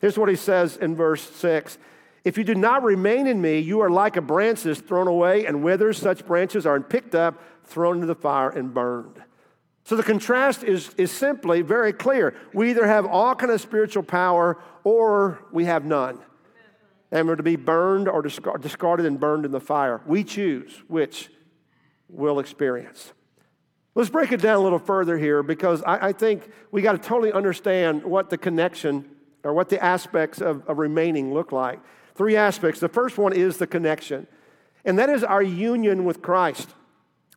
Here's 0.00 0.16
what 0.16 0.30
he 0.30 0.36
says 0.36 0.78
in 0.78 0.96
verse 0.96 1.28
6 1.28 1.76
If 2.24 2.38
you 2.38 2.44
do 2.44 2.54
not 2.54 2.82
remain 2.82 3.26
in 3.26 3.42
me, 3.42 3.58
you 3.58 3.80
are 3.80 3.90
like 3.90 4.16
a 4.16 4.22
branch 4.22 4.62
that's 4.62 4.80
thrown 4.80 5.06
away 5.06 5.44
and 5.44 5.62
withers. 5.62 5.98
Such 5.98 6.24
branches 6.24 6.64
are 6.64 6.80
picked 6.80 7.14
up, 7.14 7.42
thrown 7.64 7.96
into 7.96 8.06
the 8.06 8.14
fire, 8.14 8.48
and 8.48 8.72
burned. 8.72 9.22
So 9.88 9.96
the 9.96 10.02
contrast 10.02 10.64
is, 10.64 10.90
is 10.98 11.10
simply 11.10 11.62
very 11.62 11.94
clear. 11.94 12.34
We 12.52 12.68
either 12.68 12.86
have 12.86 13.06
all 13.06 13.34
kind 13.34 13.50
of 13.50 13.58
spiritual 13.58 14.02
power 14.02 14.62
or 14.84 15.42
we 15.50 15.64
have 15.64 15.86
none. 15.86 16.18
And 17.10 17.26
we're 17.26 17.36
to 17.36 17.42
be 17.42 17.56
burned 17.56 18.06
or 18.06 18.20
discarded 18.20 19.06
and 19.06 19.18
burned 19.18 19.46
in 19.46 19.50
the 19.50 19.62
fire. 19.62 20.02
We 20.04 20.24
choose 20.24 20.82
which 20.88 21.30
we'll 22.06 22.38
experience. 22.38 23.14
Let's 23.94 24.10
break 24.10 24.30
it 24.30 24.42
down 24.42 24.56
a 24.56 24.60
little 24.60 24.78
further 24.78 25.16
here 25.16 25.42
because 25.42 25.82
I, 25.84 26.08
I 26.08 26.12
think 26.12 26.50
we 26.70 26.82
got 26.82 26.92
to 26.92 26.98
totally 26.98 27.32
understand 27.32 28.04
what 28.04 28.28
the 28.28 28.36
connection 28.36 29.06
or 29.42 29.54
what 29.54 29.70
the 29.70 29.82
aspects 29.82 30.42
of, 30.42 30.68
of 30.68 30.76
remaining 30.76 31.32
look 31.32 31.50
like. 31.50 31.80
Three 32.14 32.36
aspects. 32.36 32.78
The 32.78 32.90
first 32.90 33.16
one 33.16 33.32
is 33.32 33.56
the 33.56 33.66
connection, 33.66 34.26
and 34.84 34.98
that 34.98 35.08
is 35.08 35.24
our 35.24 35.42
union 35.42 36.04
with 36.04 36.20
Christ 36.20 36.68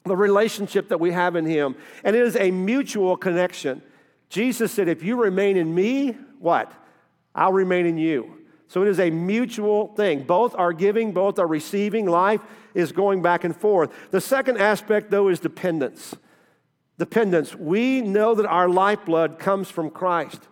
the 0.04 0.16
relationship 0.16 0.90
that 0.90 1.00
we 1.00 1.12
have 1.12 1.36
in 1.36 1.46
Him. 1.46 1.76
And 2.04 2.16
it 2.16 2.22
is 2.22 2.36
a 2.36 2.52
mutual 2.52 3.18
connection. 3.18 3.82
Jesus 4.30 4.72
said, 4.72 4.88
If 4.88 5.04
you 5.04 5.22
remain 5.22 5.58
in 5.58 5.74
me, 5.74 6.18
what? 6.40 6.72
I'll 7.36 7.54
remain 7.54 7.86
in 7.86 7.98
you. 7.98 8.38
So 8.68 8.82
it 8.82 8.88
is 8.88 9.00
a 9.00 9.10
mutual 9.10 9.88
thing. 9.96 10.24
Both 10.24 10.56
are 10.56 10.74
giving, 10.74 11.12
both 11.12 11.40
are 11.40 11.48
receiving. 11.48 12.06
Life 12.06 12.42
is 12.74 12.92
going 12.92 13.22
back 13.22 13.44
and 13.44 13.56
forth. 13.56 13.92
The 14.12 14.22
second 14.22 14.58
aspect, 14.58 15.12
though, 15.12 15.28
is 15.28 15.40
dependence. 15.40 16.16
Dependence. 16.98 17.54
We 17.56 18.02
know 18.02 18.34
that 18.34 18.46
our 18.46 18.70
lifeblood 18.70 19.40
comes 19.40 19.70
from 19.70 19.90
Christ. 19.90 20.48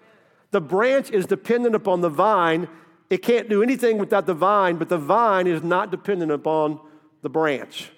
The 0.52 0.62
branch 0.62 1.12
is 1.12 1.26
dependent 1.26 1.76
upon 1.76 2.02
the 2.02 2.10
vine. 2.10 2.68
It 3.10 3.20
can't 3.20 3.50
do 3.50 3.64
anything 3.64 3.98
without 3.98 4.26
the 4.26 4.34
vine, 4.34 4.78
but 4.78 4.90
the 4.90 4.98
vine 4.98 5.48
is 5.48 5.64
not 5.64 5.92
dependent 5.92 6.32
upon 6.32 6.80
the 7.22 7.30
branch. 7.30 7.92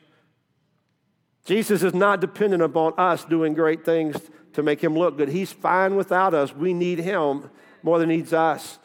Jesus 1.46 1.84
is 1.84 1.94
not 1.94 2.22
dependent 2.22 2.62
upon 2.62 2.94
us 2.98 3.26
doing 3.26 3.54
great 3.54 3.84
things 3.84 4.16
to 4.54 4.64
make 4.64 4.84
him 4.84 4.96
look 4.96 5.18
good. 5.18 5.30
He's 5.30 5.52
fine 5.52 5.96
without 5.96 6.34
us. 6.34 6.54
We 6.54 6.74
need 6.74 7.00
him 7.00 7.50
more 7.84 8.00
than 8.00 8.10
he 8.10 8.18
needs 8.18 8.34
us. 8.34 8.80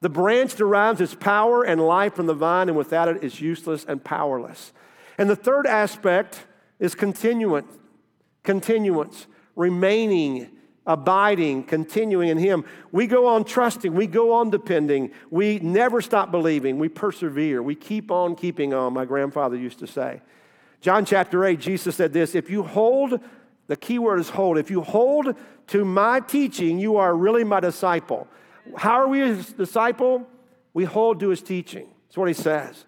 The 0.00 0.08
branch 0.08 0.54
derives 0.54 1.00
its 1.00 1.14
power 1.14 1.64
and 1.64 1.80
life 1.80 2.14
from 2.14 2.26
the 2.26 2.34
vine, 2.34 2.68
and 2.68 2.76
without 2.76 3.08
it, 3.08 3.24
it's 3.24 3.40
useless 3.40 3.84
and 3.84 4.02
powerless. 4.04 4.72
And 5.18 5.28
the 5.28 5.36
third 5.36 5.66
aspect 5.66 6.46
is 6.78 6.94
continuance, 6.94 7.72
continuance, 8.42 9.26
remaining, 9.56 10.50
abiding, 10.86 11.64
continuing 11.64 12.28
in 12.28 12.38
Him. 12.38 12.64
We 12.92 13.06
go 13.06 13.26
on 13.26 13.44
trusting, 13.44 13.92
we 13.94 14.06
go 14.06 14.34
on 14.34 14.50
depending, 14.50 15.10
we 15.30 15.58
never 15.58 16.02
stop 16.02 16.30
believing, 16.30 16.78
we 16.78 16.88
persevere, 16.88 17.62
we 17.62 17.74
keep 17.74 18.10
on 18.10 18.36
keeping 18.36 18.74
on, 18.74 18.92
my 18.92 19.06
grandfather 19.06 19.56
used 19.56 19.78
to 19.80 19.86
say. 19.86 20.20
John 20.86 21.04
chapter 21.04 21.44
8, 21.44 21.58
Jesus 21.58 21.96
said 21.96 22.12
this 22.12 22.36
If 22.36 22.48
you 22.48 22.62
hold, 22.62 23.18
the 23.66 23.74
key 23.74 23.98
word 23.98 24.20
is 24.20 24.28
hold, 24.28 24.56
if 24.56 24.70
you 24.70 24.82
hold 24.82 25.34
to 25.66 25.84
my 25.84 26.20
teaching, 26.20 26.78
you 26.78 26.98
are 26.98 27.12
really 27.12 27.42
my 27.42 27.58
disciple. 27.58 28.28
How 28.76 28.92
are 28.92 29.08
we 29.08 29.18
his 29.18 29.52
disciple? 29.52 30.28
We 30.74 30.84
hold 30.84 31.18
to 31.18 31.30
his 31.30 31.42
teaching. 31.42 31.88
That's 32.06 32.16
what 32.16 32.28
he 32.28 32.34
says. 32.34 32.84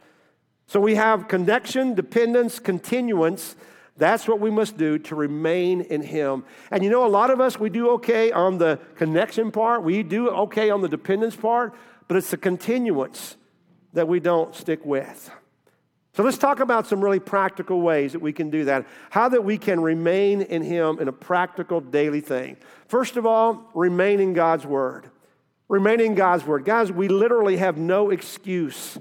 So 0.68 0.78
we 0.78 0.94
have 0.94 1.26
connection, 1.26 1.94
dependence, 1.94 2.60
continuance. 2.60 3.56
That's 3.96 4.28
what 4.28 4.38
we 4.38 4.52
must 4.52 4.76
do 4.76 5.00
to 5.00 5.16
remain 5.16 5.80
in 5.80 6.02
Him. 6.02 6.44
And 6.70 6.84
you 6.84 6.90
know, 6.90 7.04
a 7.04 7.08
lot 7.08 7.30
of 7.30 7.40
us, 7.40 7.58
we 7.58 7.68
do 7.68 7.90
okay 7.94 8.30
on 8.30 8.58
the 8.58 8.78
connection 8.94 9.50
part, 9.50 9.82
we 9.82 10.04
do 10.04 10.30
okay 10.30 10.70
on 10.70 10.82
the 10.82 10.88
dependence 10.88 11.34
part, 11.34 11.74
but 12.06 12.16
it's 12.16 12.30
the 12.30 12.36
continuance 12.36 13.36
that 13.92 14.06
we 14.06 14.20
don't 14.20 14.54
stick 14.54 14.86
with. 14.86 15.32
So 16.14 16.22
let's 16.22 16.38
talk 16.38 16.60
about 16.60 16.86
some 16.86 17.00
really 17.00 17.20
practical 17.20 17.80
ways 17.80 18.12
that 18.12 18.20
we 18.20 18.32
can 18.32 18.50
do 18.50 18.64
that. 18.64 18.86
How 19.10 19.28
that 19.28 19.44
we 19.44 19.56
can 19.56 19.80
remain 19.80 20.42
in 20.42 20.62
Him 20.62 20.98
in 20.98 21.08
a 21.08 21.12
practical 21.12 21.80
daily 21.80 22.20
thing. 22.20 22.56
First 22.88 23.16
of 23.16 23.24
all, 23.24 23.70
remain 23.74 24.18
in 24.18 24.32
God's 24.32 24.66
Word. 24.66 25.10
Remain 25.68 26.00
in 26.00 26.14
God's 26.14 26.44
Word. 26.44 26.64
Guys, 26.64 26.90
we 26.90 27.08
literally 27.08 27.58
have 27.58 27.76
no 27.76 28.10
excuse 28.10 28.98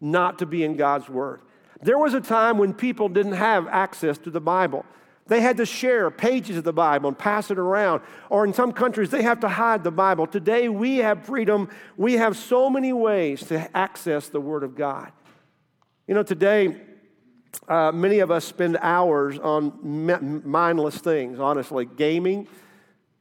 not 0.00 0.40
to 0.40 0.46
be 0.46 0.64
in 0.64 0.76
God's 0.76 1.08
Word. 1.08 1.40
There 1.80 1.98
was 1.98 2.12
a 2.12 2.20
time 2.20 2.58
when 2.58 2.74
people 2.74 3.08
didn't 3.08 3.34
have 3.34 3.68
access 3.68 4.18
to 4.18 4.30
the 4.30 4.40
Bible. 4.40 4.84
They 5.28 5.40
had 5.40 5.58
to 5.58 5.66
share 5.66 6.10
pages 6.10 6.56
of 6.56 6.64
the 6.64 6.72
Bible 6.72 7.08
and 7.08 7.18
pass 7.18 7.50
it 7.50 7.58
around. 7.58 8.02
Or 8.30 8.44
in 8.44 8.52
some 8.52 8.72
countries, 8.72 9.10
they 9.10 9.22
have 9.22 9.40
to 9.40 9.48
hide 9.48 9.84
the 9.84 9.90
Bible. 9.90 10.26
Today, 10.26 10.68
we 10.68 10.98
have 10.98 11.24
freedom. 11.24 11.68
We 11.96 12.14
have 12.14 12.36
so 12.36 12.68
many 12.68 12.92
ways 12.92 13.44
to 13.44 13.76
access 13.76 14.28
the 14.28 14.40
Word 14.40 14.64
of 14.64 14.74
God. 14.74 15.12
You 16.08 16.14
know, 16.14 16.22
today, 16.22 16.74
uh, 17.68 17.92
many 17.92 18.20
of 18.20 18.30
us 18.30 18.46
spend 18.46 18.78
hours 18.80 19.38
on 19.38 19.78
mindless 20.42 20.96
things, 20.96 21.38
honestly. 21.38 21.84
Gaming. 21.84 22.48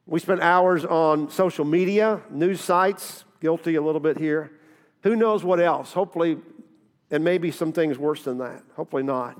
We 0.06 0.21
spend 0.21 0.39
hours 0.39 0.86
on 0.86 1.30
social 1.30 1.65
media, 1.65 2.21
news 2.30 2.62
sites, 2.62 3.26
guilty 3.41 3.76
a 3.76 3.82
little 3.82 4.00
bit 4.00 4.17
here. 4.17 4.54
Who 5.04 5.17
knows 5.17 5.43
what 5.43 5.60
else? 5.60 5.91
Hopefully, 5.91 6.38
and 7.12 7.26
maybe 7.26 7.52
some 7.52 7.73
things 7.73 7.97
worse 7.97 8.23
than 8.23 8.38
that. 8.38 8.63
Hopefully 8.78 9.04
not. 9.04 9.38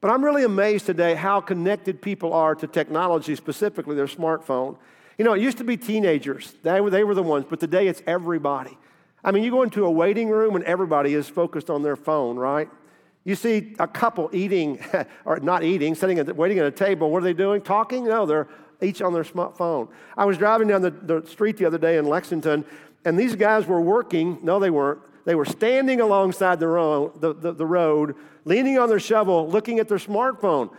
But 0.00 0.10
I'm 0.10 0.24
really 0.24 0.44
amazed 0.44 0.86
today 0.86 1.14
how 1.14 1.42
connected 1.42 2.00
people 2.00 2.32
are 2.32 2.54
to 2.54 2.66
technology, 2.66 3.36
specifically 3.36 3.94
their 3.94 4.06
smartphone. 4.06 4.78
You 5.18 5.26
know, 5.26 5.34
it 5.34 5.42
used 5.42 5.58
to 5.58 5.64
be 5.64 5.76
teenagers, 5.76 6.54
they 6.62 6.80
were, 6.80 6.88
they 6.88 7.04
were 7.04 7.14
the 7.14 7.22
ones, 7.22 7.44
but 7.46 7.60
today 7.60 7.88
it's 7.88 8.02
everybody. 8.06 8.78
I 9.24 9.32
mean, 9.32 9.42
you 9.42 9.50
go 9.50 9.62
into 9.62 9.86
a 9.86 9.90
waiting 9.90 10.28
room 10.28 10.54
and 10.54 10.64
everybody 10.64 11.14
is 11.14 11.28
focused 11.28 11.70
on 11.70 11.82
their 11.82 11.96
phone, 11.96 12.36
right? 12.36 12.68
You 13.24 13.34
see 13.34 13.74
a 13.78 13.88
couple 13.88 14.28
eating, 14.32 14.78
or 15.24 15.40
not 15.40 15.64
eating, 15.64 15.94
sitting 15.94 16.18
at, 16.18 16.36
waiting 16.36 16.58
at 16.58 16.66
a 16.66 16.70
table. 16.70 17.10
What 17.10 17.22
are 17.22 17.24
they 17.24 17.32
doing? 17.32 17.62
Talking? 17.62 18.04
No, 18.04 18.26
they're 18.26 18.48
each 18.82 19.00
on 19.00 19.14
their 19.14 19.24
smartphone. 19.24 19.88
I 20.16 20.26
was 20.26 20.36
driving 20.36 20.68
down 20.68 20.82
the, 20.82 20.90
the 20.90 21.26
street 21.26 21.56
the 21.56 21.64
other 21.64 21.78
day 21.78 21.96
in 21.96 22.04
Lexington, 22.04 22.64
and 23.04 23.18
these 23.18 23.34
guys 23.34 23.66
were 23.66 23.80
working. 23.80 24.38
No, 24.42 24.58
they 24.58 24.70
weren't. 24.70 25.00
They 25.24 25.34
were 25.34 25.46
standing 25.46 26.00
alongside 26.02 26.60
the 26.60 26.68
road, 26.68 27.20
the, 27.20 27.32
the, 27.32 27.52
the 27.52 27.64
road, 27.64 28.14
leaning 28.44 28.78
on 28.78 28.90
their 28.90 29.00
shovel, 29.00 29.48
looking 29.48 29.78
at 29.78 29.88
their 29.88 29.98
smartphone. 29.98 30.70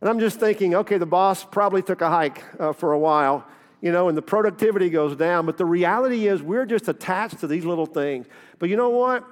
And 0.00 0.08
I'm 0.08 0.20
just 0.20 0.38
thinking, 0.38 0.74
okay, 0.76 0.98
the 0.98 1.06
boss 1.06 1.44
probably 1.44 1.82
took 1.82 2.00
a 2.00 2.08
hike 2.08 2.44
uh, 2.60 2.72
for 2.72 2.92
a 2.92 2.98
while, 2.98 3.44
you 3.82 3.92
know, 3.92 4.08
and 4.08 4.16
the 4.16 4.22
productivity 4.22 4.88
goes 4.88 5.14
down. 5.16 5.44
But 5.44 5.58
the 5.58 5.66
reality 5.66 6.28
is, 6.28 6.40
we're 6.40 6.64
just 6.64 6.88
attached 6.88 7.40
to 7.40 7.46
these 7.46 7.66
little 7.66 7.84
things. 7.84 8.26
But 8.58 8.70
you 8.70 8.76
know 8.76 8.88
what? 8.88 9.24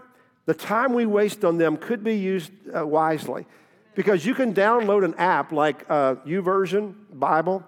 The 0.44 0.54
time 0.54 0.92
we 0.92 1.06
waste 1.06 1.44
on 1.44 1.56
them 1.56 1.76
could 1.76 2.04
be 2.04 2.16
used 2.16 2.50
uh, 2.76 2.86
wisely 2.86 3.46
because 3.94 4.26
you 4.26 4.34
can 4.34 4.52
download 4.52 5.04
an 5.04 5.14
app 5.14 5.52
like 5.52 5.86
uh, 5.88 6.16
YouVersion 6.26 6.94
Bible, 7.12 7.62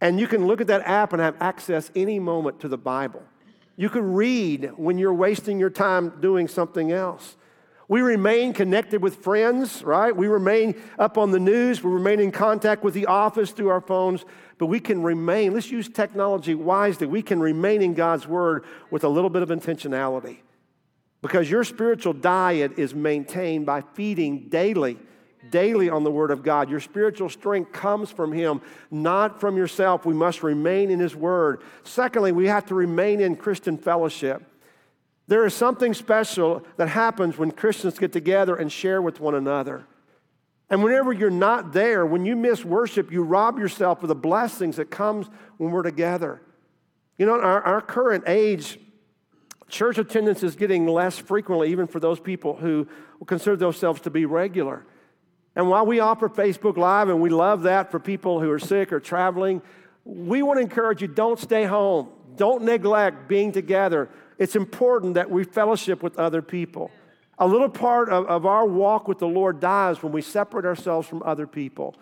and 0.00 0.20
you 0.20 0.28
can 0.28 0.46
look 0.46 0.60
at 0.60 0.68
that 0.68 0.82
app 0.82 1.12
and 1.12 1.20
have 1.20 1.36
access 1.40 1.90
any 1.96 2.18
moment 2.18 2.60
to 2.60 2.68
the 2.68 2.78
Bible. 2.78 3.22
You 3.76 3.88
can 3.88 4.12
read 4.12 4.70
when 4.76 4.98
you're 4.98 5.14
wasting 5.14 5.58
your 5.58 5.70
time 5.70 6.20
doing 6.20 6.46
something 6.46 6.92
else. 6.92 7.36
We 7.88 8.00
remain 8.00 8.52
connected 8.52 9.02
with 9.02 9.16
friends, 9.16 9.82
right? 9.82 10.14
We 10.14 10.28
remain 10.28 10.80
up 10.98 11.18
on 11.18 11.30
the 11.30 11.40
news. 11.40 11.82
We 11.82 11.90
remain 11.90 12.20
in 12.20 12.30
contact 12.30 12.84
with 12.84 12.94
the 12.94 13.06
office 13.06 13.50
through 13.50 13.68
our 13.68 13.80
phones, 13.80 14.24
but 14.58 14.66
we 14.66 14.80
can 14.80 15.02
remain, 15.02 15.52
let's 15.52 15.70
use 15.70 15.88
technology 15.88 16.54
wisely. 16.54 17.06
We 17.06 17.22
can 17.22 17.40
remain 17.40 17.82
in 17.82 17.94
God's 17.94 18.26
Word 18.26 18.64
with 18.90 19.04
a 19.04 19.08
little 19.08 19.30
bit 19.30 19.42
of 19.42 19.48
intentionality 19.48 20.38
because 21.20 21.50
your 21.50 21.64
spiritual 21.64 22.12
diet 22.12 22.78
is 22.78 22.94
maintained 22.94 23.66
by 23.66 23.82
feeding 23.94 24.48
daily 24.48 24.98
daily 25.50 25.90
on 25.90 26.04
the 26.04 26.10
Word 26.10 26.30
of 26.30 26.42
God. 26.42 26.70
Your 26.70 26.80
spiritual 26.80 27.28
strength 27.28 27.72
comes 27.72 28.10
from 28.10 28.32
Him, 28.32 28.60
not 28.90 29.40
from 29.40 29.56
yourself. 29.56 30.06
We 30.06 30.14
must 30.14 30.42
remain 30.42 30.90
in 30.90 31.00
His 31.00 31.16
Word. 31.16 31.62
Secondly, 31.84 32.32
we 32.32 32.46
have 32.46 32.66
to 32.66 32.74
remain 32.74 33.20
in 33.20 33.36
Christian 33.36 33.76
fellowship. 33.76 34.42
There 35.28 35.46
is 35.46 35.54
something 35.54 35.94
special 35.94 36.64
that 36.76 36.88
happens 36.88 37.38
when 37.38 37.52
Christians 37.52 37.98
get 37.98 38.12
together 38.12 38.56
and 38.56 38.70
share 38.70 39.00
with 39.00 39.20
one 39.20 39.34
another. 39.34 39.86
And 40.68 40.82
whenever 40.82 41.12
you're 41.12 41.30
not 41.30 41.72
there, 41.72 42.04
when 42.06 42.24
you 42.24 42.34
miss 42.34 42.64
worship, 42.64 43.12
you 43.12 43.22
rob 43.22 43.58
yourself 43.58 44.02
of 44.02 44.08
the 44.08 44.14
blessings 44.14 44.76
that 44.76 44.90
comes 44.90 45.28
when 45.58 45.70
we're 45.70 45.82
together. 45.82 46.40
You 47.18 47.26
know, 47.26 47.40
our, 47.40 47.62
our 47.62 47.80
current 47.80 48.24
age, 48.26 48.78
church 49.68 49.98
attendance 49.98 50.42
is 50.42 50.56
getting 50.56 50.86
less 50.86 51.18
frequently, 51.18 51.70
even 51.70 51.86
for 51.86 52.00
those 52.00 52.18
people 52.18 52.56
who 52.56 52.88
consider 53.26 53.56
themselves 53.56 54.00
to 54.02 54.10
be 54.10 54.24
regular. 54.24 54.86
And 55.54 55.68
while 55.68 55.84
we 55.84 56.00
offer 56.00 56.28
Facebook 56.28 56.76
Live 56.76 57.10
and 57.10 57.20
we 57.20 57.30
love 57.30 57.62
that 57.62 57.90
for 57.90 58.00
people 58.00 58.40
who 58.40 58.50
are 58.50 58.58
sick 58.58 58.92
or 58.92 59.00
traveling, 59.00 59.60
we 60.04 60.42
want 60.42 60.56
to 60.56 60.62
encourage 60.62 61.02
you 61.02 61.08
don't 61.08 61.38
stay 61.38 61.64
home. 61.64 62.08
Don't 62.36 62.62
neglect 62.62 63.28
being 63.28 63.52
together. 63.52 64.08
It's 64.42 64.56
important 64.56 65.14
that 65.14 65.30
we 65.30 65.44
fellowship 65.44 66.02
with 66.02 66.18
other 66.18 66.42
people. 66.42 66.90
A 67.38 67.46
little 67.46 67.68
part 67.68 68.08
of, 68.08 68.26
of 68.26 68.44
our 68.44 68.66
walk 68.66 69.06
with 69.06 69.20
the 69.20 69.28
Lord 69.28 69.60
dies 69.60 70.02
when 70.02 70.10
we 70.10 70.20
separate 70.20 70.64
ourselves 70.64 71.06
from 71.06 71.22
other 71.22 71.46
people. 71.46 71.94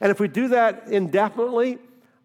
And 0.00 0.10
if 0.10 0.18
we 0.18 0.26
do 0.26 0.48
that 0.48 0.88
indefinitely, 0.88 1.78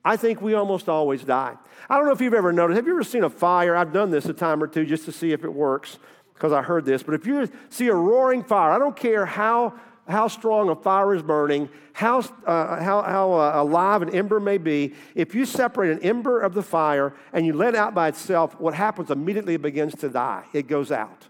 I 0.03 0.17
think 0.17 0.41
we 0.41 0.55
almost 0.55 0.89
always 0.89 1.23
die. 1.23 1.55
I 1.87 1.97
don't 1.97 2.07
know 2.07 2.13
if 2.13 2.19
you've 2.19 2.33
ever 2.33 2.51
noticed, 2.51 2.77
have 2.77 2.87
you 2.87 2.93
ever 2.93 3.03
seen 3.03 3.23
a 3.23 3.29
fire? 3.29 3.75
I've 3.75 3.93
done 3.93 4.09
this 4.09 4.25
a 4.25 4.33
time 4.33 4.63
or 4.63 4.65
two 4.65 4.87
just 4.87 5.05
to 5.05 5.11
see 5.11 5.33
if 5.33 5.43
it 5.43 5.53
works 5.53 5.99
because 6.33 6.51
I 6.51 6.63
heard 6.63 6.83
this. 6.83 7.03
But 7.03 7.13
if 7.13 7.27
you 7.27 7.47
see 7.69 7.89
a 7.89 7.93
roaring 7.93 8.43
fire, 8.43 8.71
I 8.71 8.79
don't 8.79 8.95
care 8.95 9.27
how 9.27 9.75
how 10.09 10.27
strong 10.27 10.69
a 10.69 10.75
fire 10.75 11.13
is 11.13 11.21
burning, 11.21 11.69
how, 11.93 12.19
uh, 12.45 12.81
how, 12.81 13.01
how 13.03 13.33
uh, 13.33 13.51
alive 13.55 14.01
an 14.01 14.09
ember 14.09 14.39
may 14.39 14.57
be, 14.57 14.93
if 15.15 15.35
you 15.35 15.45
separate 15.45 15.91
an 15.91 15.99
ember 15.99 16.39
of 16.39 16.53
the 16.53 16.63
fire 16.63 17.13
and 17.31 17.45
you 17.45 17.53
let 17.53 17.75
it 17.75 17.77
out 17.77 17.93
by 17.93 18.07
itself, 18.07 18.59
what 18.59 18.73
happens 18.73 19.11
immediately 19.11 19.55
it 19.55 19.61
begins 19.61 19.95
to 19.95 20.09
die. 20.09 20.45
It 20.53 20.67
goes 20.67 20.91
out. 20.91 21.27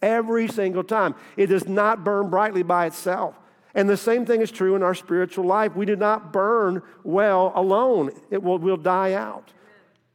Every 0.00 0.48
single 0.48 0.82
time. 0.82 1.14
It 1.36 1.46
does 1.46 1.68
not 1.68 2.02
burn 2.02 2.30
brightly 2.30 2.62
by 2.62 2.86
itself. 2.86 3.38
And 3.74 3.88
the 3.88 3.96
same 3.96 4.26
thing 4.26 4.40
is 4.40 4.50
true 4.50 4.74
in 4.74 4.82
our 4.82 4.94
spiritual 4.94 5.44
life. 5.44 5.76
We 5.76 5.86
do 5.86 5.96
not 5.96 6.32
burn 6.32 6.82
well 7.04 7.52
alone, 7.54 8.10
it 8.30 8.42
will, 8.42 8.58
will 8.58 8.76
die 8.76 9.12
out. 9.12 9.52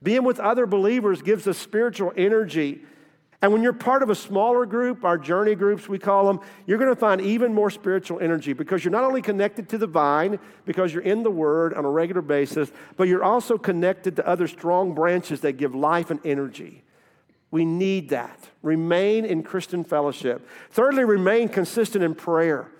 Being 0.04 0.24
with 0.24 0.40
other 0.40 0.66
believers 0.66 1.22
gives 1.22 1.48
us 1.48 1.58
spiritual 1.58 2.14
energy 2.16 2.82
and 3.42 3.54
when 3.54 3.62
you're 3.62 3.74
part 3.74 4.02
of 4.02 4.10
a 4.10 4.16
smaller 4.16 4.66
group, 4.66 5.06
our 5.06 5.18
journey 5.18 5.54
groups, 5.54 5.88
we 5.88 6.00
call 6.00 6.26
them, 6.26 6.40
you're 6.66 6.80
going 6.80 6.94
to 6.94 7.00
find 7.00 7.22
even 7.22 7.54
more 7.54 7.70
spiritual 7.70 8.20
energy 8.20 8.54
because 8.54 8.84
you're 8.84 8.92
not 8.92 9.04
only 9.04 9.22
connected 9.22 9.70
to 9.70 9.78
the 9.78 9.86
vine, 9.86 10.40
because 10.66 10.92
you're 10.92 11.04
in 11.04 11.22
the 11.22 11.30
Word 11.30 11.76
on 11.76 11.86
a 11.86 11.90
regular 11.90 12.24
basis, 12.24 12.72
but 12.96 13.08
you're 13.08 13.24
also 13.24 13.58
connected 13.58 14.16
to 14.16 14.28
other 14.28 14.48
strong 14.48 14.96
branches 14.96 15.42
that 15.42 15.54
give 15.54 15.76
life 15.76 16.10
and 16.10 16.20
energy. 16.26 16.84
We 17.52 17.64
need 17.64 18.10
that. 18.10 18.50
Remain 18.64 19.24
in 19.24 19.44
Christian 19.44 19.84
fellowship. 19.84 20.48
Thirdly, 20.72 21.04
remain 21.04 21.48
consistent 21.48 22.04
in 22.04 22.16
prayer. 22.16 22.72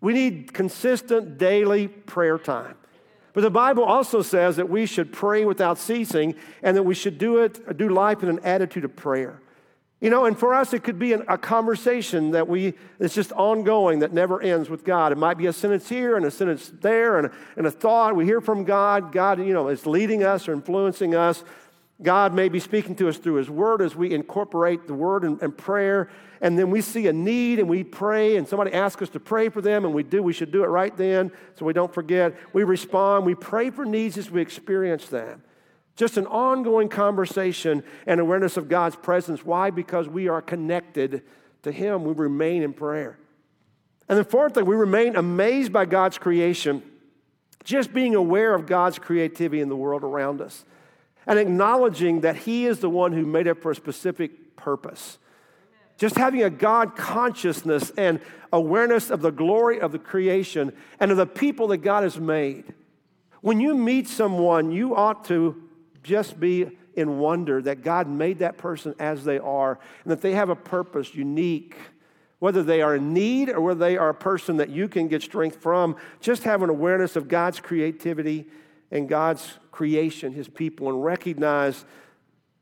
We 0.00 0.14
need 0.14 0.52
consistent 0.52 1.38
daily 1.38 1.86
prayer 1.86 2.38
time. 2.38 2.74
But 3.34 3.42
the 3.42 3.50
Bible 3.50 3.84
also 3.84 4.22
says 4.22 4.56
that 4.56 4.68
we 4.68 4.84
should 4.86 5.12
pray 5.12 5.44
without 5.44 5.78
ceasing 5.78 6.34
and 6.62 6.76
that 6.76 6.82
we 6.82 6.96
should 6.96 7.18
do 7.18 7.38
it, 7.38 7.76
do 7.76 7.88
life 7.88 8.24
in 8.24 8.28
an 8.28 8.40
attitude 8.40 8.84
of 8.84 8.96
prayer. 8.96 9.40
You 10.00 10.08
know, 10.08 10.24
and 10.24 10.38
for 10.38 10.54
us, 10.54 10.72
it 10.72 10.82
could 10.82 10.98
be 10.98 11.12
an, 11.12 11.24
a 11.28 11.36
conversation 11.36 12.30
that 12.30 12.48
we, 12.48 12.72
it's 12.98 13.14
just 13.14 13.32
ongoing 13.32 13.98
that 13.98 14.14
never 14.14 14.40
ends 14.40 14.70
with 14.70 14.82
God. 14.82 15.12
It 15.12 15.18
might 15.18 15.36
be 15.36 15.46
a 15.46 15.52
sentence 15.52 15.88
here 15.90 16.16
and 16.16 16.24
a 16.24 16.30
sentence 16.30 16.72
there 16.80 17.18
and 17.18 17.26
a, 17.26 17.32
and 17.56 17.66
a 17.66 17.70
thought. 17.70 18.16
We 18.16 18.24
hear 18.24 18.40
from 18.40 18.64
God. 18.64 19.12
God, 19.12 19.38
you 19.40 19.52
know, 19.52 19.68
is 19.68 19.86
leading 19.86 20.24
us 20.24 20.48
or 20.48 20.54
influencing 20.54 21.14
us. 21.14 21.44
God 22.02 22.32
may 22.32 22.48
be 22.48 22.60
speaking 22.60 22.94
to 22.96 23.10
us 23.10 23.18
through 23.18 23.34
His 23.34 23.50
Word 23.50 23.82
as 23.82 23.94
we 23.94 24.14
incorporate 24.14 24.86
the 24.86 24.94
Word 24.94 25.22
and, 25.22 25.40
and 25.42 25.54
prayer. 25.54 26.08
And 26.40 26.58
then 26.58 26.70
we 26.70 26.80
see 26.80 27.06
a 27.08 27.12
need 27.12 27.58
and 27.58 27.68
we 27.68 27.84
pray, 27.84 28.36
and 28.36 28.48
somebody 28.48 28.72
asks 28.72 29.02
us 29.02 29.10
to 29.10 29.20
pray 29.20 29.50
for 29.50 29.60
them, 29.60 29.84
and 29.84 29.92
we 29.92 30.02
do. 30.02 30.22
We 30.22 30.32
should 30.32 30.50
do 30.50 30.64
it 30.64 30.68
right 30.68 30.96
then 30.96 31.30
so 31.56 31.66
we 31.66 31.74
don't 31.74 31.92
forget. 31.92 32.34
We 32.54 32.64
respond. 32.64 33.26
We 33.26 33.34
pray 33.34 33.68
for 33.68 33.84
needs 33.84 34.16
as 34.16 34.30
we 34.30 34.40
experience 34.40 35.08
them. 35.08 35.42
Just 35.96 36.16
an 36.16 36.26
ongoing 36.26 36.88
conversation 36.88 37.82
and 38.06 38.20
awareness 38.20 38.56
of 38.56 38.68
God's 38.68 38.96
presence. 38.96 39.44
Why? 39.44 39.70
Because 39.70 40.08
we 40.08 40.28
are 40.28 40.40
connected 40.40 41.22
to 41.62 41.72
Him. 41.72 42.04
We 42.04 42.14
remain 42.14 42.62
in 42.62 42.72
prayer. 42.72 43.18
And 44.08 44.16
then, 44.16 44.24
fourthly, 44.24 44.62
we 44.62 44.74
remain 44.74 45.14
amazed 45.16 45.72
by 45.72 45.84
God's 45.84 46.18
creation, 46.18 46.82
just 47.64 47.92
being 47.92 48.14
aware 48.14 48.54
of 48.54 48.66
God's 48.66 48.98
creativity 48.98 49.60
in 49.60 49.68
the 49.68 49.76
world 49.76 50.02
around 50.02 50.40
us 50.40 50.64
and 51.26 51.38
acknowledging 51.38 52.22
that 52.22 52.36
He 52.36 52.66
is 52.66 52.80
the 52.80 52.90
one 52.90 53.12
who 53.12 53.24
made 53.24 53.46
it 53.46 53.62
for 53.62 53.70
a 53.70 53.74
specific 53.74 54.56
purpose. 54.56 55.18
Just 55.96 56.16
having 56.16 56.42
a 56.42 56.50
God 56.50 56.96
consciousness 56.96 57.92
and 57.96 58.20
awareness 58.52 59.10
of 59.10 59.20
the 59.20 59.30
glory 59.30 59.80
of 59.80 59.92
the 59.92 59.98
creation 59.98 60.72
and 60.98 61.10
of 61.10 61.16
the 61.16 61.26
people 61.26 61.68
that 61.68 61.78
God 61.78 62.02
has 62.02 62.18
made. 62.18 62.64
When 63.42 63.60
you 63.60 63.74
meet 63.74 64.08
someone, 64.08 64.72
you 64.72 64.96
ought 64.96 65.24
to 65.26 65.62
just 66.02 66.40
be 66.40 66.70
in 66.94 67.18
wonder 67.18 67.62
that 67.62 67.82
God 67.82 68.08
made 68.08 68.40
that 68.40 68.58
person 68.58 68.94
as 68.98 69.24
they 69.24 69.38
are 69.38 69.78
and 70.04 70.10
that 70.10 70.20
they 70.20 70.32
have 70.32 70.50
a 70.50 70.56
purpose 70.56 71.14
unique. 71.14 71.76
Whether 72.38 72.62
they 72.62 72.80
are 72.80 72.96
in 72.96 73.12
need 73.12 73.50
or 73.50 73.60
whether 73.60 73.80
they 73.80 73.98
are 73.98 74.08
a 74.08 74.14
person 74.14 74.56
that 74.56 74.70
you 74.70 74.88
can 74.88 75.08
get 75.08 75.22
strength 75.22 75.56
from, 75.56 75.96
just 76.20 76.44
have 76.44 76.62
an 76.62 76.70
awareness 76.70 77.14
of 77.14 77.28
God's 77.28 77.60
creativity 77.60 78.46
and 78.90 79.08
God's 79.08 79.58
creation, 79.70 80.32
His 80.32 80.48
people, 80.48 80.88
and 80.88 81.04
recognize 81.04 81.84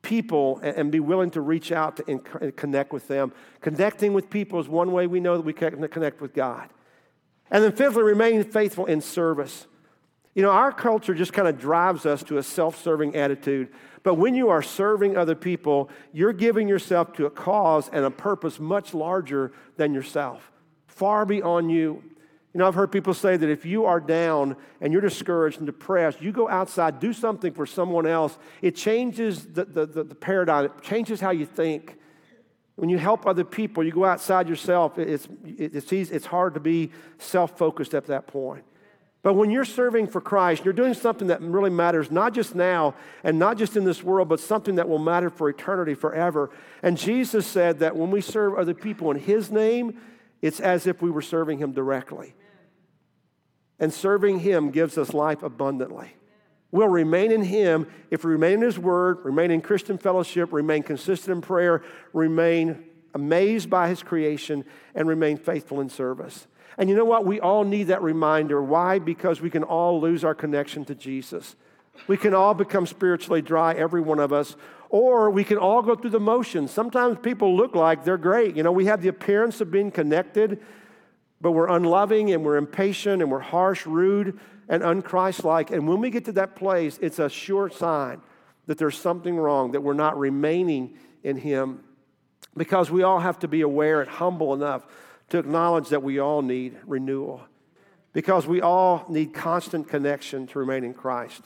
people 0.03 0.59
and 0.63 0.91
be 0.91 1.01
willing 1.01 1.31
to 1.31 1.41
reach 1.41 1.71
out 1.71 1.97
to 1.97 2.05
and 2.11 2.57
connect 2.57 2.93
with 2.93 3.09
them. 3.09 3.33
Connecting 3.61 4.13
with 4.13 4.31
people 4.31 4.59
is 4.59 4.69
one 4.69 4.93
way 4.93 5.07
we 5.07 5.21
know 5.21 5.37
that 5.37 5.45
we 5.45 5.53
can 5.53 5.87
connect 5.89 6.21
with 6.21 6.35
God. 6.35 6.69
And 7.51 7.65
then, 7.65 7.73
fifthly, 7.73 8.03
remain 8.03 8.43
faithful 8.45 8.87
in 8.87 9.01
service. 9.01 9.67
You 10.39 10.45
know, 10.45 10.51
our 10.51 10.71
culture 10.71 11.15
just 11.15 11.33
kind 11.33 11.49
of 11.49 11.59
drives 11.59 12.07
us 12.07 12.23
to 12.23 12.39
a 12.39 12.45
self 12.45 12.81
serving 12.81 13.17
attitude. 13.17 13.71
But 14.05 14.15
when 14.15 14.37
you 14.37 14.51
are 14.51 14.63
serving 14.63 15.17
other 15.17 15.35
people, 15.35 15.91
you're 16.13 16.33
giving 16.33 16.69
yourself 16.69 17.13
to 17.15 17.27
a 17.27 17.31
cause 17.31 17.91
and 17.93 18.05
a 18.05 18.11
purpose 18.13 18.61
much 18.61 18.95
larger 18.95 19.51
than 19.79 19.93
yourself, 19.93 20.53
far 20.87 21.27
beyond 21.27 21.73
you. 21.73 22.05
You 22.55 22.61
know, 22.61 22.69
I've 22.69 22.77
heard 22.77 22.93
people 22.93 23.15
say 23.15 23.37
that 23.37 23.51
if 23.51 23.67
you 23.67 23.87
are 23.87 23.99
down 23.99 24.55
and 24.81 24.93
you're 24.93 25.03
discouraged 25.03 25.59
and 25.59 25.67
depressed, 25.67 26.23
you 26.23 26.31
go 26.31 26.49
outside, 26.49 27.01
do 27.01 27.13
something 27.13 27.53
for 27.53 27.67
someone 27.67 28.07
else. 28.07 28.39
It 28.63 28.77
changes 28.77 29.45
the, 29.45 29.65
the, 29.65 29.87
the, 29.87 30.05
the 30.05 30.15
paradigm, 30.15 30.67
it 30.67 30.83
changes 30.83 31.21
how 31.21 31.31
you 31.31 31.47
think. 31.47 31.97
When 32.77 32.89
you 32.89 32.99
help 32.99 33.27
other 33.27 33.43
people, 33.43 33.83
you 33.83 33.91
go 33.91 34.05
outside 34.05 34.49
yourself, 34.49 35.01
it's, 35.01 35.27
it's, 35.45 35.93
easy, 35.93 36.15
it's 36.15 36.27
hard 36.27 36.55
to 36.55 36.61
be 36.61 36.93
self 37.19 37.59
focused 37.59 37.93
at 37.93 38.07
that 38.07 38.29
point. 38.29 38.63
But 39.23 39.35
when 39.35 39.51
you're 39.51 39.65
serving 39.65 40.07
for 40.07 40.21
Christ, 40.21 40.65
you're 40.65 40.73
doing 40.73 40.95
something 40.95 41.29
that 41.29 41.43
really 41.43 41.71
matters, 41.71 42.11
not 42.11 42.33
just 42.33 42.55
now 42.55 42.95
and 43.25 43.39
not 43.39 43.59
just 43.59 43.77
in 43.77 43.85
this 43.85 44.03
world, 44.03 44.29
but 44.29 44.39
something 44.39 44.77
that 44.77 44.89
will 44.89 44.99
matter 44.99 45.29
for 45.29 45.49
eternity, 45.49 45.95
forever. 45.95 46.51
And 46.83 46.97
Jesus 46.97 47.47
said 47.47 47.81
that 47.81 47.97
when 47.97 48.11
we 48.11 48.21
serve 48.21 48.55
other 48.55 48.75
people 48.75 49.11
in 49.11 49.19
His 49.19 49.51
name, 49.51 50.01
it's 50.41 50.61
as 50.61 50.87
if 50.87 51.03
we 51.03 51.11
were 51.11 51.23
serving 51.23 51.59
Him 51.59 51.73
directly. 51.73 52.35
And 53.81 53.93
serving 53.93 54.41
Him 54.41 54.71
gives 54.71 54.97
us 54.97 55.13
life 55.13 55.43
abundantly. 55.43 56.15
We'll 56.71 56.89
remain 56.89 57.33
in 57.33 57.43
Him 57.43 57.89
if 58.11 58.25
we 58.25 58.33
remain 58.33 58.55
in 58.55 58.63
His 58.63 58.79
Word, 58.79 59.25
remain 59.25 59.51
in 59.51 59.63
Christian 59.63 59.99
fellowship, 59.99 60.53
remain 60.53 60.85
consistent 60.85 61.37
in 61.37 61.41
prayer, 61.41 61.83
remain 62.13 62.85
amazed 63.15 63.69
by 63.69 63.89
His 63.89 64.03
creation, 64.03 64.65
and 64.95 65.09
remain 65.09 65.39
faithful 65.39 65.81
in 65.81 65.89
service. 65.89 66.47
And 66.77 66.89
you 66.89 66.97
know 66.97 67.05
what? 67.05 67.25
We 67.25 67.41
all 67.41 67.65
need 67.65 67.85
that 67.85 68.03
reminder. 68.03 68.63
Why? 68.63 68.99
Because 68.99 69.41
we 69.41 69.51
can 69.51 69.63
all 69.63 70.01
lose 70.01 70.25
our 70.25 70.35
connection 70.35 70.85
to 70.87 70.95
Jesus. 70.95 71.57
We 72.07 72.17
can 72.17 72.35
all 72.35 72.55
become 72.55 72.87
spiritually 72.87 73.43
dry, 73.43 73.75
every 73.75 74.01
one 74.01 74.21
of 74.21 74.33
us, 74.33 74.57
or 74.89 75.31
we 75.31 75.45
can 75.45 75.59
all 75.59 75.83
go 75.83 75.95
through 75.97 76.11
the 76.11 76.21
motions. 76.21 76.71
Sometimes 76.71 77.19
people 77.21 77.57
look 77.57 77.75
like 77.75 78.05
they're 78.05 78.17
great. 78.17 78.57
You 78.57 78.63
know, 78.63 78.73
we 78.73 78.87
have 78.87 79.03
the 79.03 79.09
appearance 79.09 79.61
of 79.61 79.71
being 79.71 79.91
connected, 79.91 80.63
but 81.41 81.53
we're 81.53 81.69
unloving 81.69 82.33
and 82.33 82.45
we're 82.45 82.57
impatient 82.57 83.21
and 83.23 83.31
we're 83.31 83.41
harsh, 83.41 83.85
rude, 83.87 84.39
and 84.69 84.83
unchristlike. 84.83 85.71
And 85.71 85.89
when 85.89 86.01
we 86.01 86.11
get 86.11 86.25
to 86.27 86.33
that 86.33 86.57
place, 86.57 86.99
it's 87.03 87.19
a 87.19 87.29
sure 87.29 87.69
sign 87.69 88.21
that 88.67 88.79
there's 88.79 88.99
something 88.99 89.37
wrong, 89.37 89.73
that 89.73 89.81
we're 89.81 89.95
not 89.95 90.19
remaining 90.19 90.97
in 91.23 91.37
Him. 91.37 91.83
Because 92.57 92.91
we 92.91 93.03
all 93.03 93.21
have 93.21 93.39
to 93.41 93.49
be 93.49 93.61
aware 93.61 94.01
and 94.01 94.11
humble 94.11 94.55
enough 94.55 94.87
to 95.31 95.39
acknowledge 95.39 95.89
that 95.89 96.03
we 96.03 96.19
all 96.19 96.43
need 96.43 96.77
renewal. 96.87 97.43
Because 98.13 98.47
we 98.47 98.61
all 98.61 99.05
need 99.09 99.35
constant 99.35 99.89
connection 99.89 100.47
to 100.49 100.59
remain 100.59 100.85
in 100.85 100.95
Christ. 100.95 101.43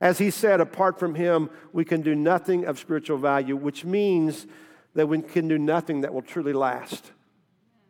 As 0.00 0.18
he 0.18 0.30
said, 0.30 0.60
apart 0.60 0.98
from 0.98 1.14
him, 1.14 1.50
we 1.72 1.84
can 1.84 2.02
do 2.02 2.14
nothing 2.14 2.64
of 2.64 2.78
spiritual 2.78 3.18
value, 3.18 3.56
which 3.56 3.84
means 3.84 4.46
that 4.94 5.08
we 5.08 5.22
can 5.22 5.48
do 5.48 5.58
nothing 5.58 6.00
that 6.02 6.12
will 6.12 6.22
truly 6.22 6.52
last. 6.52 7.12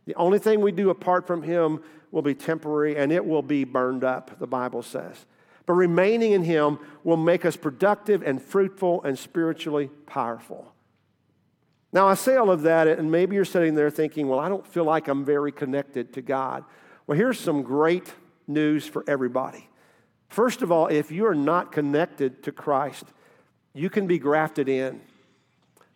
The 0.07 0.15
only 0.17 0.39
thing 0.39 0.61
we 0.61 0.73
do 0.73 0.91
apart 0.91 1.27
from 1.27 1.43
him 1.43 1.83
will 2.11 2.23
be 2.23 2.35
temporary 2.35 2.97
and 2.97 3.13
it 3.13 3.25
will 3.25 3.43
be 3.43 3.65
burned 3.65 4.05
up, 4.05 4.39
the 4.39 4.47
Bible 4.47 4.83
says. 4.83 5.27
But 5.65 5.75
remaining 5.75 6.33
in 6.33 6.43
him 6.43 6.79
will 7.05 7.17
make 7.17 7.45
us 7.45 7.57
productive 7.57 8.23
and 8.23 8.43
fruitful 8.43 9.03
and 9.05 9.19
spiritually 9.19 9.91
powerful. 10.07 10.72
Now, 11.93 12.09
I 12.09 12.15
say 12.15 12.37
all 12.37 12.51
of 12.51 12.63
that, 12.63 12.89
and 12.89 13.11
maybe 13.11 13.37
you're 13.37 13.45
sitting 13.45 13.75
there 13.75 13.91
thinking, 13.91 14.27
well, 14.27 14.41
I 14.41 14.49
don't 14.49 14.67
feel 14.67 14.85
like 14.85 15.09
I'm 15.09 15.25
very 15.25 15.53
connected 15.53 16.15
to 16.15 16.23
God. 16.23 16.65
Well, 17.07 17.19
here's 17.19 17.39
some 17.39 17.63
great 17.63 18.13
news 18.47 18.87
for 18.87 19.05
everybody. 19.07 19.69
First 20.29 20.63
of 20.63 20.73
all, 20.73 20.87
if 20.87 21.11
you 21.11 21.27
are 21.27 21.35
not 21.35 21.71
connected 21.71 22.43
to 22.45 22.53
Christ, 22.53 23.05
you 23.75 23.91
can 23.91 24.07
be 24.07 24.19
grafted 24.19 24.69
in. 24.69 25.03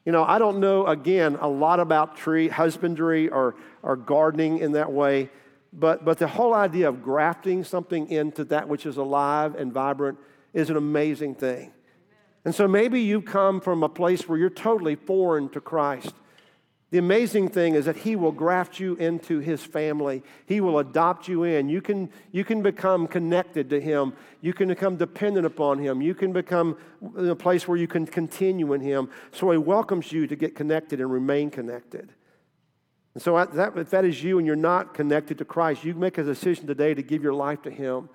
You 0.04 0.12
know, 0.12 0.22
I 0.22 0.38
don't 0.38 0.60
know, 0.60 0.86
again, 0.86 1.36
a 1.40 1.48
lot 1.48 1.80
about 1.80 2.16
tree 2.16 2.48
husbandry 2.48 3.28
or, 3.30 3.56
or 3.82 3.96
gardening 3.96 4.58
in 4.58 4.72
that 4.72 4.92
way, 4.92 5.30
but, 5.72 6.04
but 6.04 6.18
the 6.18 6.28
whole 6.28 6.54
idea 6.54 6.88
of 6.88 7.02
grafting 7.02 7.64
something 7.64 8.08
into 8.10 8.44
that 8.44 8.68
which 8.68 8.84
is 8.86 8.98
alive 8.98 9.54
and 9.54 9.72
vibrant 9.72 10.18
is 10.52 10.70
an 10.70 10.76
amazing 10.76 11.34
thing. 11.34 11.72
And 12.46 12.54
so 12.54 12.68
maybe 12.68 13.00
you 13.00 13.20
come 13.20 13.60
from 13.60 13.82
a 13.82 13.88
place 13.88 14.28
where 14.28 14.38
you're 14.38 14.50
totally 14.50 14.94
foreign 14.94 15.48
to 15.48 15.60
Christ. 15.60 16.14
The 16.92 16.98
amazing 16.98 17.48
thing 17.48 17.74
is 17.74 17.86
that 17.86 17.96
He 17.96 18.14
will 18.14 18.30
graft 18.30 18.78
you 18.78 18.94
into 18.94 19.40
His 19.40 19.64
family. 19.64 20.22
He 20.46 20.60
will 20.60 20.78
adopt 20.78 21.26
you 21.26 21.42
in. 21.42 21.68
You 21.68 21.82
can, 21.82 22.08
you 22.30 22.44
can 22.44 22.62
become 22.62 23.08
connected 23.08 23.68
to 23.70 23.80
Him. 23.80 24.12
You 24.42 24.52
can 24.52 24.68
become 24.68 24.94
dependent 24.94 25.44
upon 25.44 25.80
Him. 25.80 26.00
You 26.00 26.14
can 26.14 26.32
become 26.32 26.76
in 27.18 27.28
a 27.28 27.34
place 27.34 27.66
where 27.66 27.76
you 27.76 27.88
can 27.88 28.06
continue 28.06 28.74
in 28.74 28.80
Him. 28.80 29.10
So 29.32 29.50
He 29.50 29.58
welcomes 29.58 30.12
you 30.12 30.28
to 30.28 30.36
get 30.36 30.54
connected 30.54 31.00
and 31.00 31.10
remain 31.10 31.50
connected. 31.50 32.12
And 33.14 33.22
so, 33.24 33.44
that, 33.44 33.76
if 33.76 33.90
that 33.90 34.04
is 34.04 34.22
you 34.22 34.38
and 34.38 34.46
you're 34.46 34.54
not 34.54 34.94
connected 34.94 35.38
to 35.38 35.44
Christ, 35.44 35.82
you 35.82 35.94
make 35.94 36.16
a 36.16 36.22
decision 36.22 36.68
today 36.68 36.94
to 36.94 37.02
give 37.02 37.24
your 37.24 37.34
life 37.34 37.62
to 37.62 37.72
Him 37.72 38.08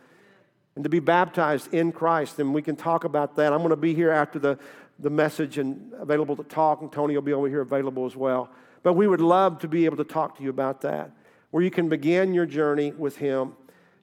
and 0.76 0.84
to 0.84 0.90
be 0.90 1.00
baptized 1.00 1.74
in 1.74 1.92
Christ. 1.92 2.40
And 2.40 2.54
we 2.54 2.62
can 2.62 2.76
talk 2.76 3.04
about 3.04 3.36
that. 3.36 3.54
I'm 3.54 3.60
going 3.60 3.72
to 3.72 3.76
be 3.76 3.94
here 3.94 4.12
after 4.12 4.40
the, 4.40 4.58
the 5.00 5.10
message 5.10 5.58
and 5.58 5.92
available 5.94 6.36
to 6.38 6.44
talk, 6.44 6.82
and 6.82 6.92
Tony 6.92 7.16
will 7.16 7.22
be 7.22 7.34
over 7.34 7.48
here 7.48 7.62
available 7.62 8.06
as 8.06 8.16
well. 8.16 8.50
But 8.84 8.94
we 8.94 9.08
would 9.08 9.22
love 9.22 9.60
to 9.60 9.68
be 9.68 9.86
able 9.86 9.98
to 9.98 10.04
talk 10.04 10.38
to 10.38 10.44
you 10.44 10.50
about 10.50 10.82
that, 10.82 11.12
where 11.52 11.64
you 11.64 11.72
can 11.72 11.90
begin 11.90 12.34
your 12.34 12.46
journey 12.46 12.92
with 12.92 13.18
Him. 13.18 13.54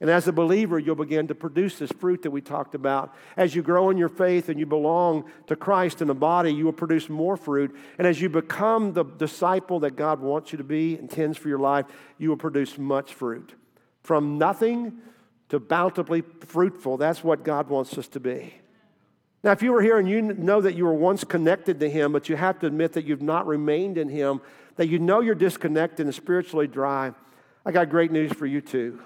And 0.01 0.09
as 0.09 0.29
a 0.29 0.33
believer, 0.33 0.79
you'll 0.79 0.95
begin 0.95 1.27
to 1.27 1.35
produce 1.35 1.79
this 1.79 1.91
fruit 1.91 2.23
that 2.23 2.31
we 2.31 2.41
talked 2.41 2.77
about. 2.77 3.13
As 3.37 3.57
you 3.57 3.63
grow 3.63 3.91
in 3.91 3.97
your 3.97 4.09
faith 4.09 4.49
and 4.49 4.61
you 4.61 4.67
belong 4.67 5.25
to 5.49 5.57
Christ 5.57 6.01
in 6.01 6.07
the 6.07 6.15
body, 6.15 6.53
you 6.55 6.65
will 6.65 6.73
produce 6.73 7.09
more 7.09 7.37
fruit. 7.37 7.75
And 7.99 8.07
as 8.07 8.21
you 8.21 8.29
become 8.29 8.93
the 8.93 9.03
disciple 9.03 9.81
that 9.81 9.97
God 9.97 10.21
wants 10.21 10.53
you 10.53 10.59
to 10.59 10.65
be, 10.65 10.97
intends 10.97 11.37
for 11.37 11.49
your 11.49 11.59
life, 11.59 11.87
you 12.17 12.29
will 12.29 12.37
produce 12.37 12.79
much 12.79 13.15
fruit. 13.15 13.55
From 14.05 14.39
nothing 14.39 14.99
to 15.49 15.59
bountifully 15.59 16.23
fruitful, 16.41 16.97
that's 16.97 17.25
what 17.25 17.45
God 17.45 17.69
wants 17.69 17.97
us 17.97 18.09
to 18.09 18.21
be. 18.21 18.55
Now, 19.43 19.53
if 19.53 19.63
you 19.63 19.73
were 19.73 19.83
here 19.83 19.99
and 19.99 20.09
you 20.09 20.21
know 20.21 20.61
that 20.61 20.75
you 20.75 20.85
were 20.85 20.95
once 20.95 21.25
connected 21.25 21.81
to 21.81 21.89
Him, 21.89 22.13
but 22.13 22.29
you 22.29 22.37
have 22.37 22.59
to 22.61 22.67
admit 22.67 22.93
that 22.95 23.05
you've 23.05 23.23
not 23.23 23.47
remained 23.47 23.97
in 23.97 24.09
Him, 24.09 24.41
that 24.77 24.89
you 24.89 24.99
know 24.99 25.21
you're 25.21 25.35
disconnected 25.35 26.07
and 26.07 26.15
spiritually 26.15 26.67
dry, 26.67 27.13
I 27.65 27.73
got 27.73 27.91
great 27.91 28.11
news 28.11 28.33
for 28.33 28.47
you 28.47 28.61
too. 28.61 29.01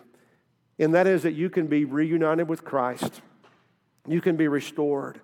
And 0.79 0.95
that 0.95 1.07
is 1.07 1.23
that 1.23 1.33
you 1.33 1.51
can 1.51 1.67
be 1.67 1.85
reunited 1.85 2.49
with 2.49 2.65
Christ. 2.65 3.21
You 4.07 4.21
can 4.21 4.37
be 4.37 4.49
restored. 4.49 5.21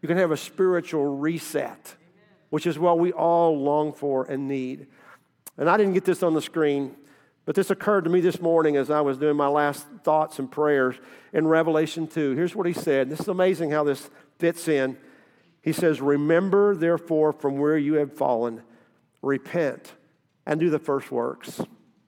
You 0.00 0.08
can 0.08 0.18
have 0.18 0.30
a 0.30 0.36
spiritual 0.36 1.16
reset, 1.16 1.96
which 2.50 2.66
is 2.66 2.78
what 2.78 2.98
we 2.98 3.12
all 3.12 3.58
long 3.58 3.92
for 3.92 4.24
and 4.24 4.48
need. 4.48 4.86
And 5.56 5.68
I 5.70 5.76
didn't 5.76 5.94
get 5.94 6.04
this 6.04 6.22
on 6.22 6.34
the 6.34 6.42
screen, 6.42 6.94
but 7.44 7.54
this 7.54 7.70
occurred 7.70 8.04
to 8.04 8.10
me 8.10 8.20
this 8.20 8.40
morning 8.40 8.76
as 8.76 8.90
I 8.90 9.00
was 9.00 9.18
doing 9.18 9.36
my 9.36 9.48
last 9.48 9.86
thoughts 10.04 10.38
and 10.38 10.50
prayers 10.50 10.94
in 11.32 11.46
Revelation 11.46 12.06
2. 12.06 12.36
Here's 12.36 12.54
what 12.54 12.66
he 12.66 12.72
said. 12.72 13.10
This 13.10 13.20
is 13.20 13.28
amazing 13.28 13.70
how 13.70 13.84
this 13.84 14.10
fits 14.38 14.68
in. 14.68 14.96
He 15.60 15.72
says, 15.72 16.00
Remember, 16.00 16.76
therefore, 16.76 17.32
from 17.32 17.58
where 17.58 17.76
you 17.76 17.94
have 17.94 18.16
fallen, 18.16 18.62
repent 19.22 19.92
and 20.46 20.60
do 20.60 20.70
the 20.70 20.78
first 20.78 21.10
works. 21.10 21.60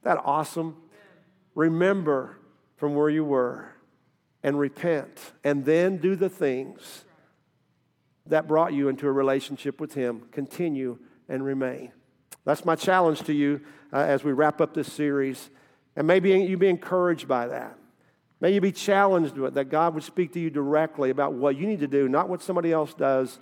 That 0.03 0.21
awesome? 0.25 0.77
Remember 1.55 2.39
from 2.77 2.95
where 2.95 3.09
you 3.09 3.25
were 3.25 3.71
and 4.43 4.59
repent, 4.59 5.33
and 5.43 5.65
then 5.65 5.97
do 5.97 6.15
the 6.15 6.29
things 6.29 7.05
that 8.27 8.47
brought 8.47 8.75
you 8.75 8.89
into 8.89 9.07
a 9.07 9.13
relationship 9.13 9.81
with 9.81 9.95
Him. 9.95 10.29
Continue 10.33 10.99
and 11.29 11.43
remain. 11.45 11.93
That's 12.45 12.65
my 12.65 12.77
challenge 12.77 13.23
to 13.23 13.33
you 13.33 13.63
uh, 13.95 13.99
as 13.99 14.25
we 14.25 14.33
wrap 14.33 14.61
up 14.61 14.75
this 14.75 14.93
series. 14.93 15.51
And 15.97 16.07
maybe 16.07 16.31
you 16.31 16.59
be 16.59 16.69
encouraged 16.69 17.29
by 17.29 17.47
that. 17.47 17.79
May 18.41 18.53
you 18.53 18.61
be 18.61 18.73
challenged 18.73 19.39
with 19.39 19.55
that 19.55 19.67
God 19.71 19.95
would 19.95 20.03
speak 20.03 20.33
to 20.33 20.41
you 20.41 20.51
directly 20.51 21.11
about 21.11 21.33
what 21.35 21.57
you 21.57 21.67
need 21.67 21.81
to 21.81 21.87
do, 21.87 22.09
not 22.09 22.29
what 22.29 22.43
somebody 22.43 22.73
else 22.73 22.93
does 22.93 23.39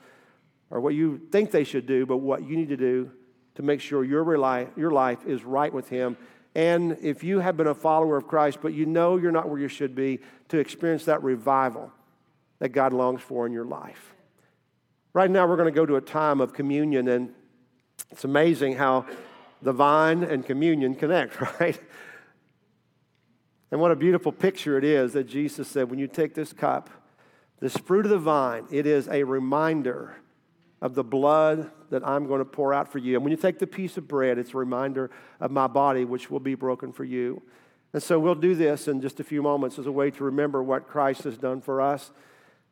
or 0.70 0.80
what 0.80 0.94
you 0.94 1.20
think 1.32 1.50
they 1.50 1.64
should 1.64 1.86
do, 1.86 2.04
but 2.06 2.18
what 2.18 2.46
you 2.46 2.56
need 2.56 2.68
to 2.68 2.76
do 2.76 3.10
to 3.54 3.62
make 3.62 3.80
sure 3.80 4.04
your, 4.04 4.22
rely, 4.22 4.68
your 4.76 4.90
life 4.90 5.26
is 5.26 5.42
right 5.42 5.72
with 5.72 5.88
Him. 5.88 6.16
And 6.54 6.98
if 7.00 7.24
you 7.24 7.40
have 7.40 7.56
been 7.56 7.66
a 7.66 7.74
follower 7.74 8.16
of 8.16 8.28
Christ, 8.28 8.58
but 8.62 8.74
you 8.74 8.84
know 8.84 9.16
you're 9.16 9.32
not 9.32 9.48
where 9.48 9.58
you 9.58 9.68
should 9.68 9.94
be, 9.94 10.20
to 10.48 10.58
experience 10.58 11.06
that 11.06 11.22
revival 11.22 11.90
that 12.58 12.70
God 12.70 12.92
longs 12.92 13.22
for 13.22 13.46
in 13.46 13.52
your 13.52 13.64
life. 13.64 14.14
Right 15.14 15.30
now, 15.30 15.46
we're 15.46 15.56
going 15.56 15.72
to 15.72 15.76
go 15.76 15.86
to 15.86 15.96
a 15.96 16.00
time 16.00 16.40
of 16.40 16.52
communion, 16.52 17.08
and 17.08 17.34
it's 18.10 18.24
amazing 18.24 18.76
how 18.76 19.06
the 19.62 19.72
vine 19.72 20.22
and 20.22 20.44
communion 20.44 20.94
connect, 20.94 21.40
right? 21.60 21.80
And 23.70 23.80
what 23.80 23.90
a 23.90 23.96
beautiful 23.96 24.32
picture 24.32 24.76
it 24.76 24.84
is 24.84 25.14
that 25.14 25.24
Jesus 25.24 25.66
said, 25.68 25.88
when 25.88 25.98
you 25.98 26.06
take 26.06 26.34
this 26.34 26.52
cup, 26.52 26.90
this 27.60 27.76
fruit 27.76 28.04
of 28.04 28.10
the 28.10 28.18
vine, 28.18 28.66
it 28.70 28.86
is 28.86 29.08
a 29.08 29.22
reminder 29.22 30.16
of 30.82 30.94
the 30.94 31.04
blood 31.04 31.70
that 31.90 32.06
I'm 32.06 32.26
going 32.26 32.40
to 32.40 32.44
pour 32.44 32.74
out 32.74 32.90
for 32.90 32.98
you. 32.98 33.14
And 33.14 33.24
when 33.24 33.30
you 33.30 33.36
take 33.36 33.60
the 33.60 33.66
piece 33.66 33.96
of 33.96 34.08
bread, 34.08 34.36
it's 34.36 34.52
a 34.52 34.58
reminder 34.58 35.10
of 35.40 35.50
my 35.52 35.68
body, 35.68 36.04
which 36.04 36.30
will 36.30 36.40
be 36.40 36.56
broken 36.56 36.92
for 36.92 37.04
you. 37.04 37.40
And 37.92 38.02
so 38.02 38.18
we'll 38.18 38.34
do 38.34 38.54
this 38.54 38.88
in 38.88 39.00
just 39.00 39.20
a 39.20 39.24
few 39.24 39.42
moments 39.42 39.78
as 39.78 39.86
a 39.86 39.92
way 39.92 40.10
to 40.10 40.24
remember 40.24 40.62
what 40.62 40.88
Christ 40.88 41.24
has 41.24 41.38
done 41.38 41.60
for 41.60 41.80
us. 41.80 42.10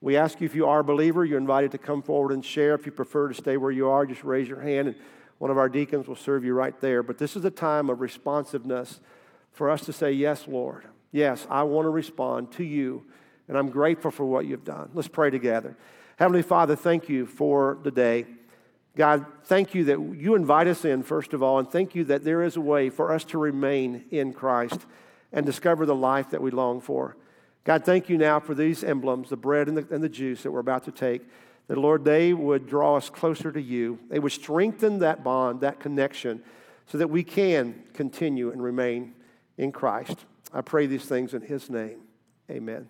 We 0.01 0.17
ask 0.17 0.41
you 0.41 0.47
if 0.47 0.55
you 0.55 0.67
are 0.67 0.81
a 0.81 0.85
believer, 0.85 1.25
you're 1.25 1.39
invited 1.39 1.73
to 1.73 1.79
come 1.79 2.03
forward 2.03 2.33
and 2.33 2.45
share. 2.45 2.75
If 2.75 2.85
you 2.87 2.93
prefer 2.93 3.29
to 3.29 3.35
stay 3.35 3.57
where 3.59 3.71
you 3.71 3.89
are, 3.89 4.07
just 4.07 4.25
raise 4.25 4.49
your 4.49 4.61
hand 4.61 4.89
and 4.89 4.97
one 5.41 5.51
of 5.51 5.57
our 5.57 5.71
deacons 5.71 6.07
will 6.07 6.17
serve 6.17 6.45
you 6.45 6.53
right 6.53 6.79
there. 6.83 7.03
But 7.03 7.17
this 7.17 7.35
is 7.35 7.47
a 7.47 7.51
time 7.51 7.89
of 7.89 8.03
responsiveness 8.03 9.01
for 9.53 9.71
us 9.71 9.81
to 9.87 9.93
say, 9.93 10.13
Yes, 10.13 10.47
Lord. 10.47 10.85
Yes, 11.13 11.47
I 11.49 11.63
want 11.63 11.87
to 11.87 11.91
respond 11.91 12.53
to 12.53 12.63
you, 12.63 13.07
and 13.49 13.57
I'm 13.57 13.71
grateful 13.71 14.11
for 14.11 14.27
what 14.27 14.45
you've 14.45 14.67
done. 14.67 14.91
Let's 14.93 15.09
pray 15.09 15.31
together. 15.31 15.79
Heavenly 16.17 16.43
Father, 16.43 16.77
thank 16.77 17.09
you 17.09 17.25
for 17.25 17.79
the 17.83 17.91
day. 17.91 18.27
God, 18.95 19.25
thank 19.45 19.75
you 19.75 19.85
that 19.85 19.99
you 19.99 20.35
invite 20.35 20.67
us 20.67 20.85
in, 20.85 21.03
first 21.03 21.33
of 21.33 21.43
all, 21.43 21.59
and 21.59 21.69
thank 21.69 21.95
you 21.95 22.05
that 22.05 22.23
there 22.23 22.43
is 22.43 22.57
a 22.57 22.61
way 22.61 22.91
for 22.91 23.11
us 23.11 23.25
to 23.25 23.39
remain 23.39 24.05
in 24.11 24.35
Christ 24.35 24.81
and 25.33 25.47
discover 25.47 25.87
the 25.87 25.95
life 25.95 26.29
that 26.31 26.43
we 26.43 26.51
long 26.51 26.83
for. 26.83 27.17
God, 27.65 27.87
thank 27.87 28.11
you 28.11 28.19
now 28.19 28.41
for 28.41 28.55
these 28.55 28.85
emblems, 28.85 29.31
the 29.31 29.39
bread 29.39 29.69
and 29.69 29.79
the, 29.79 29.87
and 29.91 30.05
the 30.05 30.09
juice 30.11 30.43
that 30.43 30.51
we're 30.51 30.61
about 30.61 30.85
to 30.85 30.93
take, 30.93 31.23
that, 31.71 31.79
Lord, 31.79 32.05
they 32.05 32.35
would 32.35 32.67
draw 32.67 32.97
us 32.97 33.09
closer 33.09 33.53
to 33.53 33.63
you. 33.63 34.01
They 34.09 34.19
would 34.19 34.33
strengthen 34.33 34.99
that 34.99 35.23
bond, 35.23 35.61
that 35.61 35.79
connection, 35.79 36.43
so 36.87 36.99
that 36.99 37.07
we 37.07 37.23
can 37.23 37.85
continue 37.93 38.51
and 38.51 38.61
remain 38.61 39.15
in 39.57 39.71
Christ. 39.71 40.27
I 40.53 40.63
pray 40.63 40.87
these 40.87 41.05
things 41.05 41.33
in 41.33 41.43
His 41.43 41.71
name. 41.71 42.01
Amen. 42.51 42.89